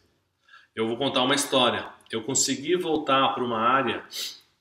Eu 0.76 0.88
vou 0.88 0.98
contar 0.98 1.24
uma 1.24 1.36
história. 1.36 1.88
Eu 2.12 2.24
consegui 2.24 2.76
voltar 2.76 3.30
para 3.30 3.44
uma 3.44 3.60
área 3.60 4.04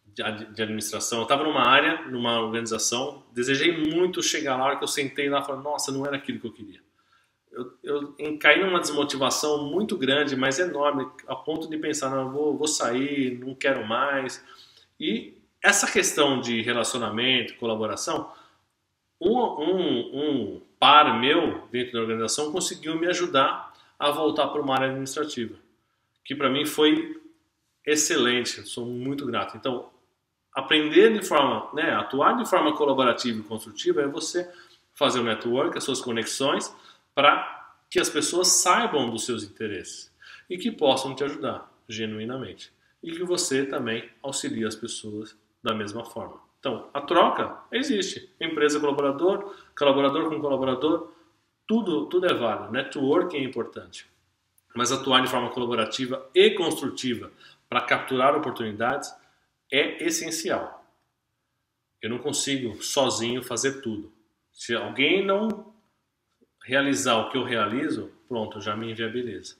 de 0.04 0.62
administração. 0.62 1.18
Eu 1.18 1.22
estava 1.22 1.44
numa 1.44 1.66
área, 1.66 2.02
numa 2.06 2.40
organização, 2.40 3.24
desejei 3.32 3.76
muito 3.76 4.22
chegar 4.22 4.56
lá, 4.56 4.64
hora 4.64 4.76
que 4.76 4.84
eu 4.84 4.88
sentei 4.88 5.28
lá 5.28 5.40
e 5.40 5.44
falei, 5.44 5.62
nossa, 5.62 5.92
não 5.92 6.04
era 6.04 6.16
aquilo 6.16 6.40
que 6.40 6.46
eu 6.46 6.52
queria. 6.52 6.80
Eu, 7.52 8.14
eu 8.18 8.38
caí 8.38 8.62
numa 8.62 8.80
desmotivação 8.80 9.64
muito 9.64 9.96
grande, 9.96 10.36
mas 10.36 10.58
enorme, 10.58 11.08
a 11.26 11.34
ponto 11.34 11.68
de 11.68 11.78
pensar, 11.78 12.10
não, 12.10 12.30
vou, 12.30 12.56
vou 12.56 12.68
sair, 12.68 13.38
não 13.38 13.54
quero 13.54 13.86
mais. 13.86 14.44
E 14.98 15.40
essa 15.62 15.90
questão 15.90 16.40
de 16.40 16.60
relacionamento, 16.62 17.54
colaboração, 17.56 18.30
um, 19.20 19.38
um, 19.38 20.20
um 20.20 20.62
par 20.78 21.18
meu 21.20 21.66
dentro 21.70 21.92
da 21.92 22.00
organização 22.00 22.52
conseguiu 22.52 22.98
me 22.98 23.06
ajudar 23.06 23.67
a 23.98 24.10
voltar 24.10 24.48
para 24.48 24.60
uma 24.60 24.74
área 24.74 24.88
administrativa, 24.88 25.56
que 26.24 26.34
para 26.34 26.48
mim 26.48 26.64
foi 26.64 27.20
excelente, 27.84 28.62
sou 28.68 28.86
muito 28.86 29.26
grato. 29.26 29.56
Então, 29.56 29.90
aprender 30.54 31.12
de 31.12 31.26
forma, 31.26 31.68
né, 31.72 31.94
atuar 31.94 32.36
de 32.36 32.48
forma 32.48 32.76
colaborativa 32.76 33.40
e 33.40 33.42
construtiva 33.42 34.02
é 34.02 34.06
você 34.06 34.50
fazer 34.94 35.20
o 35.20 35.24
network, 35.24 35.76
as 35.76 35.84
suas 35.84 36.00
conexões, 36.00 36.74
para 37.14 37.76
que 37.90 37.98
as 37.98 38.10
pessoas 38.10 38.48
saibam 38.48 39.08
dos 39.08 39.24
seus 39.24 39.42
interesses 39.42 40.12
e 40.50 40.58
que 40.58 40.70
possam 40.70 41.14
te 41.14 41.24
ajudar 41.24 41.72
genuinamente. 41.88 42.72
E 43.02 43.12
que 43.12 43.22
você 43.22 43.64
também 43.64 44.08
auxilie 44.22 44.64
as 44.64 44.74
pessoas 44.74 45.36
da 45.62 45.74
mesma 45.74 46.04
forma. 46.04 46.40
Então, 46.58 46.88
a 46.92 47.00
troca 47.00 47.56
existe. 47.70 48.28
Empresa 48.40 48.80
colaborador, 48.80 49.54
colaborador 49.76 50.28
com 50.28 50.40
colaborador, 50.40 51.12
tudo, 51.68 52.06
tudo 52.06 52.26
é 52.26 52.32
válido. 52.32 52.72
Networking 52.72 53.36
é 53.36 53.44
importante. 53.44 54.10
Mas 54.74 54.90
atuar 54.90 55.20
de 55.22 55.28
forma 55.28 55.50
colaborativa 55.50 56.28
e 56.34 56.50
construtiva 56.50 57.30
para 57.68 57.82
capturar 57.82 58.34
oportunidades 58.34 59.14
é 59.70 60.02
essencial. 60.02 60.82
Eu 62.00 62.08
não 62.08 62.18
consigo 62.18 62.82
sozinho 62.82 63.42
fazer 63.42 63.82
tudo. 63.82 64.10
Se 64.50 64.74
alguém 64.74 65.24
não 65.24 65.74
realizar 66.64 67.16
o 67.16 67.30
que 67.30 67.36
eu 67.36 67.44
realizo, 67.44 68.10
pronto, 68.26 68.60
já 68.60 68.74
me 68.74 68.90
inviabiliza. 68.90 69.56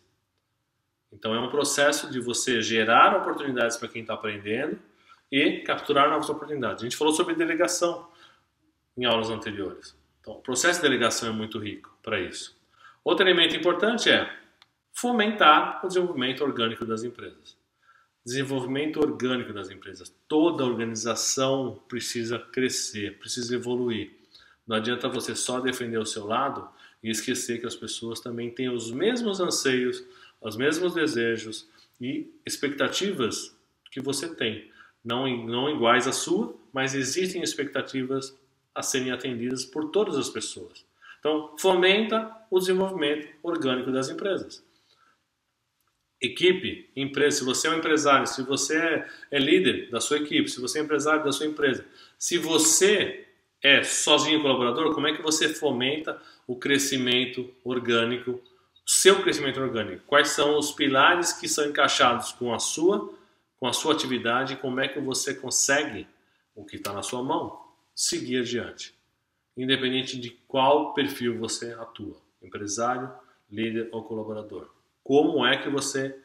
Então 1.13 1.35
é 1.35 1.41
um 1.41 1.51
processo 1.51 2.11
de 2.11 2.21
você 2.21 2.63
gerar 2.63 3.17
oportunidades 3.17 3.77
para 3.77 3.89
quem 3.89 4.03
está 4.03 4.15
aprendendo 4.15 4.79
e 5.31 5.61
capturar 5.61 6.09
novas 6.09 6.31
oportunidades. 6.31 6.83
A 6.83 6.87
gente 6.87 6.97
falou 6.97 7.13
sobre 7.13 7.35
delegação 7.35 8.09
em 8.97 9.05
aulas 9.05 9.29
anteriores. 9.29 9.97
Então, 10.21 10.35
o 10.35 10.43
processo 10.43 10.81
de 10.81 10.89
delegação 10.89 11.29
é 11.29 11.33
muito 11.33 11.59
rico 11.59 11.98
para 12.09 12.21
isso. 12.21 12.57
Outro 13.05 13.27
elemento 13.27 13.55
importante 13.55 14.09
é 14.11 14.33
fomentar 14.93 15.85
o 15.85 15.89
desenvolvimento 15.89 16.43
orgânico 16.43 16.87
das 16.87 17.05
empresas 17.05 17.59
desenvolvimento 18.29 19.01
orgânico 19.01 19.55
das 19.55 19.71
empresas. 19.71 20.15
Toda 20.29 20.65
organização 20.65 21.83
precisa 21.89 22.39
crescer, 22.39 23.19
precisa 23.19 23.55
evoluir. 23.55 24.11
Não 24.67 24.77
adianta 24.77 25.09
você 25.09 25.35
só 25.35 25.61
defender 25.61 25.99
o 25.99 26.05
seu 26.05 26.27
lado 26.27 26.69
e 27.03 27.09
esquecer 27.11 27.59
que 27.59 27.67
as 27.67 27.75
pessoas 27.75 28.21
também 28.21 28.51
têm 28.51 28.69
os 28.69 28.91
mesmos 28.91 29.41
anseios, 29.41 30.05
os 30.43 30.57
mesmos 30.57 30.93
desejos 30.93 31.67
e 31.99 32.31
expectativas 32.45 33.57
que 33.91 34.01
você 34.01 34.29
tem. 34.35 34.71
Não, 35.03 35.27
não 35.47 35.71
iguais 35.71 36.07
à 36.07 36.13
sua, 36.13 36.55
mas 36.71 36.95
existem 36.95 37.43
expectativas 37.43 38.37
a 38.75 38.83
serem 38.83 39.11
atendidas 39.11 39.65
por 39.65 39.91
todas 39.91 40.17
as 40.17 40.29
pessoas. 40.29 40.85
Então, 41.29 41.55
fomenta 41.59 42.35
o 42.51 42.59
desenvolvimento 42.59 43.29
orgânico 43.43 43.93
das 43.93 44.09
empresas. 44.09 44.65
Equipe, 46.19 46.91
empresa, 46.97 47.39
se 47.39 47.45
você 47.45 47.69
é 47.69 47.71
um 47.71 47.79
empresário, 47.79 48.27
se 48.27 48.43
você 48.43 48.79
é, 48.79 49.09
é 49.33 49.39
líder 49.39 49.91
da 49.91 50.01
sua 50.01 50.17
equipe, 50.17 50.49
se 50.49 50.59
você 50.59 50.79
é 50.79 50.83
empresário 50.83 51.23
da 51.23 51.31
sua 51.31 51.47
empresa, 51.47 51.85
se 52.19 52.39
você 52.39 53.27
é 53.63 53.83
sozinho 53.83 54.41
colaborador, 54.41 54.95
como 54.95 55.07
é 55.07 55.15
que 55.15 55.21
você 55.21 55.51
fomenta 55.51 56.21
o 56.47 56.57
crescimento 56.57 57.55
orgânico, 57.63 58.41
seu 58.87 59.23
crescimento 59.23 59.61
orgânico? 59.61 60.05
Quais 60.07 60.31
são 60.31 60.59
os 60.59 60.73
pilares 60.73 61.35
que 61.35 61.47
são 61.47 61.67
encaixados 61.67 62.33
com 62.33 62.55
a 62.55 62.59
sua, 62.59 63.13
com 63.61 63.67
a 63.67 63.73
sua 63.75 63.93
atividade? 63.93 64.57
Como 64.57 64.81
é 64.81 64.89
que 64.89 64.99
você 64.99 65.35
consegue 65.35 66.07
o 66.55 66.65
que 66.65 66.77
está 66.77 66.93
na 66.93 67.03
sua 67.03 67.23
mão 67.23 67.61
seguir 67.95 68.39
adiante, 68.39 68.98
independente 69.63 70.19
de 70.19 70.31
qual 70.47 70.95
perfil 70.95 71.39
você 71.39 71.73
atua, 71.73 72.17
empresário, 72.43 73.11
líder 73.51 73.89
ou 73.93 74.05
colaborador? 74.05 74.69
Como 75.03 75.45
é 75.45 75.57
que 75.57 75.69
você 75.69 76.19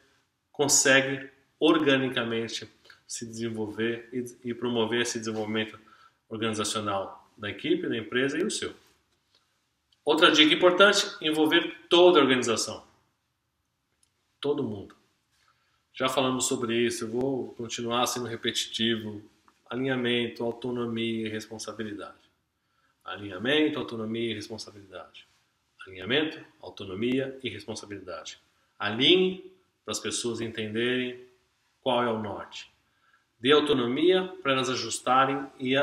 consegue 0.52 1.30
organicamente 1.58 2.68
se 3.06 3.26
desenvolver 3.26 4.08
e, 4.42 4.54
promover 4.54 5.02
esse 5.02 5.18
desenvolvimento 5.18 5.78
organizacional 6.28 7.30
da 7.36 7.50
equipe, 7.50 7.88
da 7.88 7.96
empresa 7.96 8.38
e 8.38 8.44
o 8.44 8.50
seu. 8.50 8.74
Outra 10.04 10.30
dica 10.30 10.52
importante: 10.52 11.06
envolver 11.20 11.76
toda 11.88 12.18
a 12.18 12.22
organização. 12.22 12.84
Todo 14.40 14.62
mundo. 14.62 14.94
Já 15.92 16.08
falamos 16.08 16.46
sobre 16.46 16.76
isso, 16.76 17.04
eu 17.04 17.08
vou 17.08 17.54
continuar 17.54 18.06
sendo 18.06 18.26
repetitivo. 18.26 19.22
Alinhamento, 19.70 20.44
autonomia 20.44 21.26
e 21.26 21.30
responsabilidade. 21.30 22.23
Alinhamento, 23.04 23.78
autonomia 23.78 24.30
e 24.30 24.34
responsabilidade. 24.34 25.26
Alinhamento, 25.86 26.42
autonomia 26.60 27.38
e 27.42 27.50
responsabilidade. 27.50 28.38
Alinhe 28.78 29.52
para 29.84 29.92
as 29.92 30.00
pessoas 30.00 30.40
entenderem 30.40 31.22
qual 31.80 32.02
é 32.02 32.10
o 32.10 32.18
norte. 32.18 32.72
Dê 33.38 33.52
autonomia 33.52 34.26
para 34.42 34.52
elas 34.52 34.70
ajustarem 34.70 35.46
e 35.60 35.74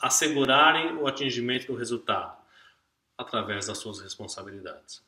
assegurarem 0.00 0.94
o 0.98 1.06
atingimento 1.06 1.66
do 1.66 1.74
resultado 1.74 2.36
através 3.18 3.66
das 3.66 3.78
suas 3.78 4.00
responsabilidades. 4.00 5.02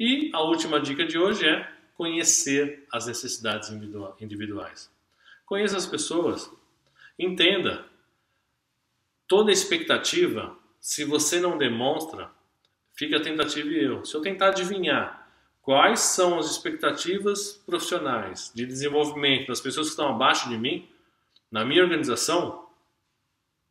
E 0.00 0.30
a 0.32 0.40
última 0.40 0.80
dica 0.80 1.04
de 1.04 1.18
hoje 1.18 1.46
é 1.46 1.70
conhecer 1.94 2.86
as 2.90 3.06
necessidades 3.06 3.70
individuais. 4.18 4.90
Conheça 5.44 5.76
as 5.76 5.86
pessoas, 5.86 6.50
entenda. 7.18 7.84
Toda 9.28 9.52
expectativa, 9.52 10.56
se 10.82 11.04
você 11.04 11.38
não 11.38 11.56
demonstra, 11.56 12.28
fica 12.92 13.22
tentativa 13.22 13.68
e 13.68 13.84
erro. 13.84 14.04
Se 14.04 14.16
eu 14.16 14.20
tentar 14.20 14.48
adivinhar 14.48 15.28
quais 15.62 16.00
são 16.00 16.40
as 16.40 16.50
expectativas 16.50 17.52
profissionais 17.64 18.50
de 18.52 18.66
desenvolvimento 18.66 19.46
das 19.46 19.60
pessoas 19.60 19.86
que 19.86 19.92
estão 19.92 20.08
abaixo 20.08 20.48
de 20.48 20.58
mim, 20.58 20.90
na 21.48 21.64
minha 21.64 21.84
organização, 21.84 22.68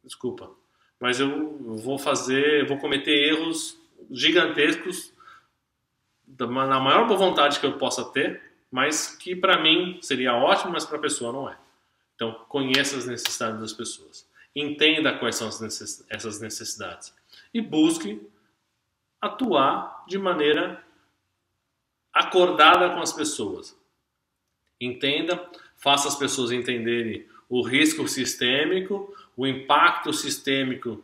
desculpa, 0.02 0.50
mas 1.02 1.20
eu 1.20 1.58
vou 1.84 2.00
fazer, 2.00 2.66
vou 2.66 2.78
cometer 2.78 3.12
erros 3.12 3.78
gigantescos 4.10 5.12
na 6.26 6.80
maior 6.80 7.08
boa 7.08 7.20
vontade 7.20 7.60
que 7.60 7.66
eu 7.66 7.78
possa 7.78 8.06
ter, 8.06 8.42
mas 8.72 9.18
que 9.18 9.36
para 9.36 9.62
mim 9.62 10.00
seria 10.02 10.34
ótimo, 10.34 10.72
mas 10.72 10.86
para 10.86 10.98
a 10.98 11.02
pessoa 11.02 11.34
não 11.34 11.50
é. 11.50 11.58
Então, 12.16 12.46
conheça 12.48 12.96
as 12.96 13.06
necessidades 13.06 13.60
das 13.60 13.74
pessoas. 13.74 14.26
Entenda 14.56 15.18
quais 15.18 15.36
são 15.36 15.48
essas 15.48 16.42
necessidades. 16.42 17.14
E 17.54 17.62
busque 17.62 18.22
atuar 19.22 20.04
de 20.08 20.18
maneira 20.18 20.84
acordada 22.14 22.90
com 22.90 23.00
as 23.00 23.14
pessoas. 23.14 23.78
Entenda, 24.80 25.50
faça 25.78 26.08
as 26.08 26.16
pessoas 26.16 26.52
entenderem 26.52 27.26
o 27.48 27.62
risco 27.62 28.08
sistêmico, 28.08 29.14
o 29.38 29.46
impacto 29.46 30.12
sistêmico 30.12 31.04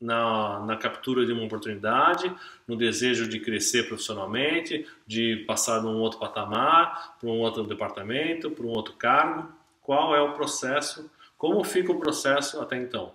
na, 0.00 0.60
na, 0.60 0.76
captura 0.76 1.26
de 1.26 1.32
uma 1.32 1.44
oportunidade, 1.44 2.34
no 2.66 2.74
desejo 2.74 3.28
de 3.28 3.38
crescer 3.38 3.86
profissionalmente, 3.86 4.86
de 5.06 5.44
passar 5.46 5.80
de 5.80 5.86
um 5.86 5.98
outro 6.00 6.18
patamar, 6.18 7.18
para 7.20 7.28
um 7.28 7.40
outro 7.40 7.64
departamento, 7.64 8.50
para 8.50 8.64
um 8.64 8.70
outro 8.70 8.94
cargo. 8.94 9.52
Qual 9.82 10.14
é 10.14 10.20
o 10.22 10.32
processo? 10.32 11.10
Como 11.40 11.64
fica 11.64 11.90
o 11.90 11.98
processo 11.98 12.60
até 12.60 12.76
então? 12.76 13.14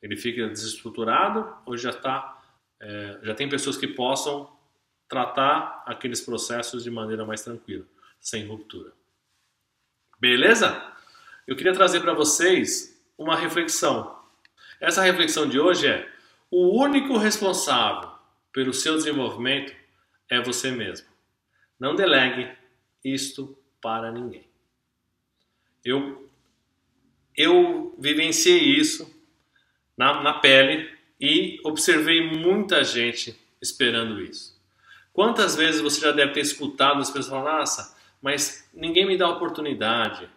Ele 0.00 0.16
fica 0.16 0.48
desestruturado 0.48 1.52
ou 1.66 1.76
já 1.76 1.90
está? 1.90 2.40
É, 2.78 3.18
já 3.24 3.34
tem 3.34 3.48
pessoas 3.48 3.76
que 3.76 3.88
possam 3.88 4.48
tratar 5.08 5.82
aqueles 5.84 6.20
processos 6.20 6.84
de 6.84 6.90
maneira 6.92 7.24
mais 7.24 7.42
tranquila, 7.42 7.84
sem 8.20 8.46
ruptura. 8.46 8.92
Beleza? 10.20 10.94
eu 11.48 11.56
queria 11.56 11.72
trazer 11.72 11.98
para 11.98 12.14
vocês 12.14 12.96
uma 13.18 13.34
reflexão. 13.34 14.22
Essa 14.80 15.02
reflexão 15.02 15.48
de 15.48 15.58
hoje 15.58 15.88
é: 15.88 16.08
o 16.48 16.80
único 16.80 17.16
responsável 17.16 18.08
pelo 18.52 18.72
seu 18.72 18.94
desenvolvimento 18.94 19.74
é 20.30 20.40
você 20.40 20.70
mesmo. 20.70 21.08
Não 21.76 21.96
delegue 21.96 22.56
isto 23.04 23.58
para 23.82 24.12
ninguém. 24.12 24.48
Eu, 25.84 26.30
eu 27.36 27.94
vivenciei 27.98 28.76
isso 28.76 29.12
na, 29.96 30.22
na 30.22 30.34
pele 30.34 30.88
e 31.20 31.60
observei 31.64 32.22
muita 32.22 32.82
gente 32.84 33.38
esperando 33.60 34.20
isso. 34.20 34.54
Quantas 35.12 35.54
vezes 35.54 35.80
você 35.80 36.00
já 36.00 36.12
deve 36.12 36.32
ter 36.32 36.40
escutado 36.40 37.00
as 37.00 37.10
pessoas 37.10 37.28
falar, 37.28 37.58
nossa, 37.58 37.96
mas 38.20 38.68
ninguém 38.74 39.06
me 39.06 39.16
dá 39.16 39.28
oportunidade, 39.28 40.28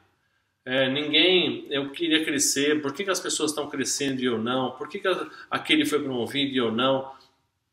é, 0.70 0.90
ninguém, 0.90 1.66
eu 1.70 1.92
queria 1.92 2.26
crescer, 2.26 2.82
por 2.82 2.94
que, 2.94 3.06
que 3.06 3.10
as 3.10 3.22
pessoas 3.22 3.52
estão 3.52 3.70
crescendo 3.70 4.22
e 4.22 4.26
eu 4.26 4.38
não? 4.38 4.72
Por 4.72 4.90
que, 4.90 5.00
que 5.00 5.08
aquele 5.50 5.86
foi 5.86 5.98
promovido 5.98 6.54
e 6.54 6.58
eu 6.58 6.74
não? 6.74 7.10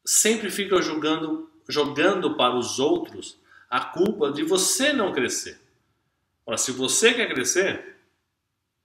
Sempre 0.04 0.48
fica 0.48 0.80
jogando, 0.80 1.50
jogando 1.68 2.36
para 2.36 2.54
os 2.54 2.78
outros 2.78 3.36
a 3.68 3.80
culpa 3.80 4.30
de 4.30 4.44
você 4.44 4.92
não 4.92 5.12
crescer. 5.12 5.60
Ora, 6.46 6.56
se 6.56 6.70
você 6.70 7.12
quer 7.12 7.26
crescer, 7.34 7.93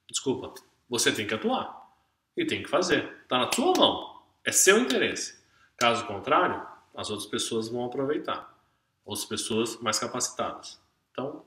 desculpa, 0.09 0.53
você 0.89 1.11
tem 1.11 1.27
que 1.27 1.33
atuar 1.33 1.93
e 2.35 2.45
tem 2.45 2.63
que 2.63 2.69
fazer. 2.69 3.17
Está 3.23 3.37
na 3.37 3.51
sua 3.51 3.73
mão, 3.77 4.21
é 4.43 4.51
seu 4.51 4.79
interesse. 4.79 5.39
Caso 5.77 6.05
contrário, 6.05 6.65
as 6.95 7.09
outras 7.09 7.29
pessoas 7.29 7.69
vão 7.69 7.85
aproveitar, 7.85 8.57
outras 9.05 9.25
pessoas 9.25 9.79
mais 9.79 9.99
capacitadas. 9.99 10.81
Então, 11.11 11.45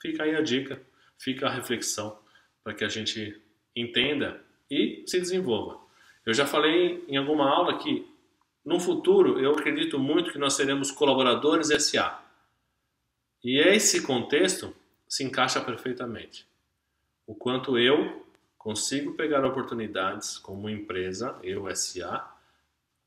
fica 0.00 0.24
aí 0.24 0.34
a 0.34 0.40
dica 0.40 0.84
fica 1.20 1.46
a 1.46 1.50
reflexão 1.50 2.18
para 2.64 2.74
que 2.74 2.82
a 2.82 2.88
gente 2.88 3.40
entenda 3.76 4.42
e 4.70 5.04
se 5.06 5.20
desenvolva. 5.20 5.78
Eu 6.24 6.34
já 6.34 6.46
falei 6.46 7.04
em 7.06 7.16
alguma 7.16 7.48
aula 7.48 7.78
que 7.78 8.06
no 8.64 8.80
futuro 8.80 9.38
eu 9.38 9.52
acredito 9.52 9.98
muito 9.98 10.32
que 10.32 10.38
nós 10.38 10.54
seremos 10.54 10.90
colaboradores 10.90 11.68
SA. 11.68 12.22
E 13.42 13.58
esse 13.58 14.02
contexto 14.02 14.74
se 15.08 15.24
encaixa 15.24 15.60
perfeitamente. 15.60 16.46
O 17.30 17.34
quanto 17.36 17.78
eu 17.78 18.26
consigo 18.58 19.12
pegar 19.12 19.44
oportunidades 19.44 20.36
como 20.36 20.68
empresa, 20.68 21.38
eu 21.44 21.64
SA, 21.76 22.28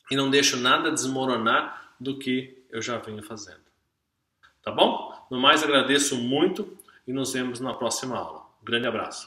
e 0.10 0.16
não 0.16 0.30
deixo 0.30 0.56
nada 0.56 0.90
desmoronar 0.90 1.94
do 2.00 2.18
que 2.18 2.64
eu 2.70 2.82
já 2.82 2.98
venho 3.00 3.22
fazendo. 3.22 3.60
Tá 4.62 4.72
bom? 4.72 5.14
No 5.30 5.42
mais, 5.42 5.62
agradeço 5.62 6.16
muito 6.16 6.78
e 7.06 7.12
nos 7.12 7.34
vemos 7.34 7.60
na 7.60 7.74
próxima 7.74 8.16
aula. 8.18 8.46
Grande 8.64 8.88
abraço. 8.88 9.22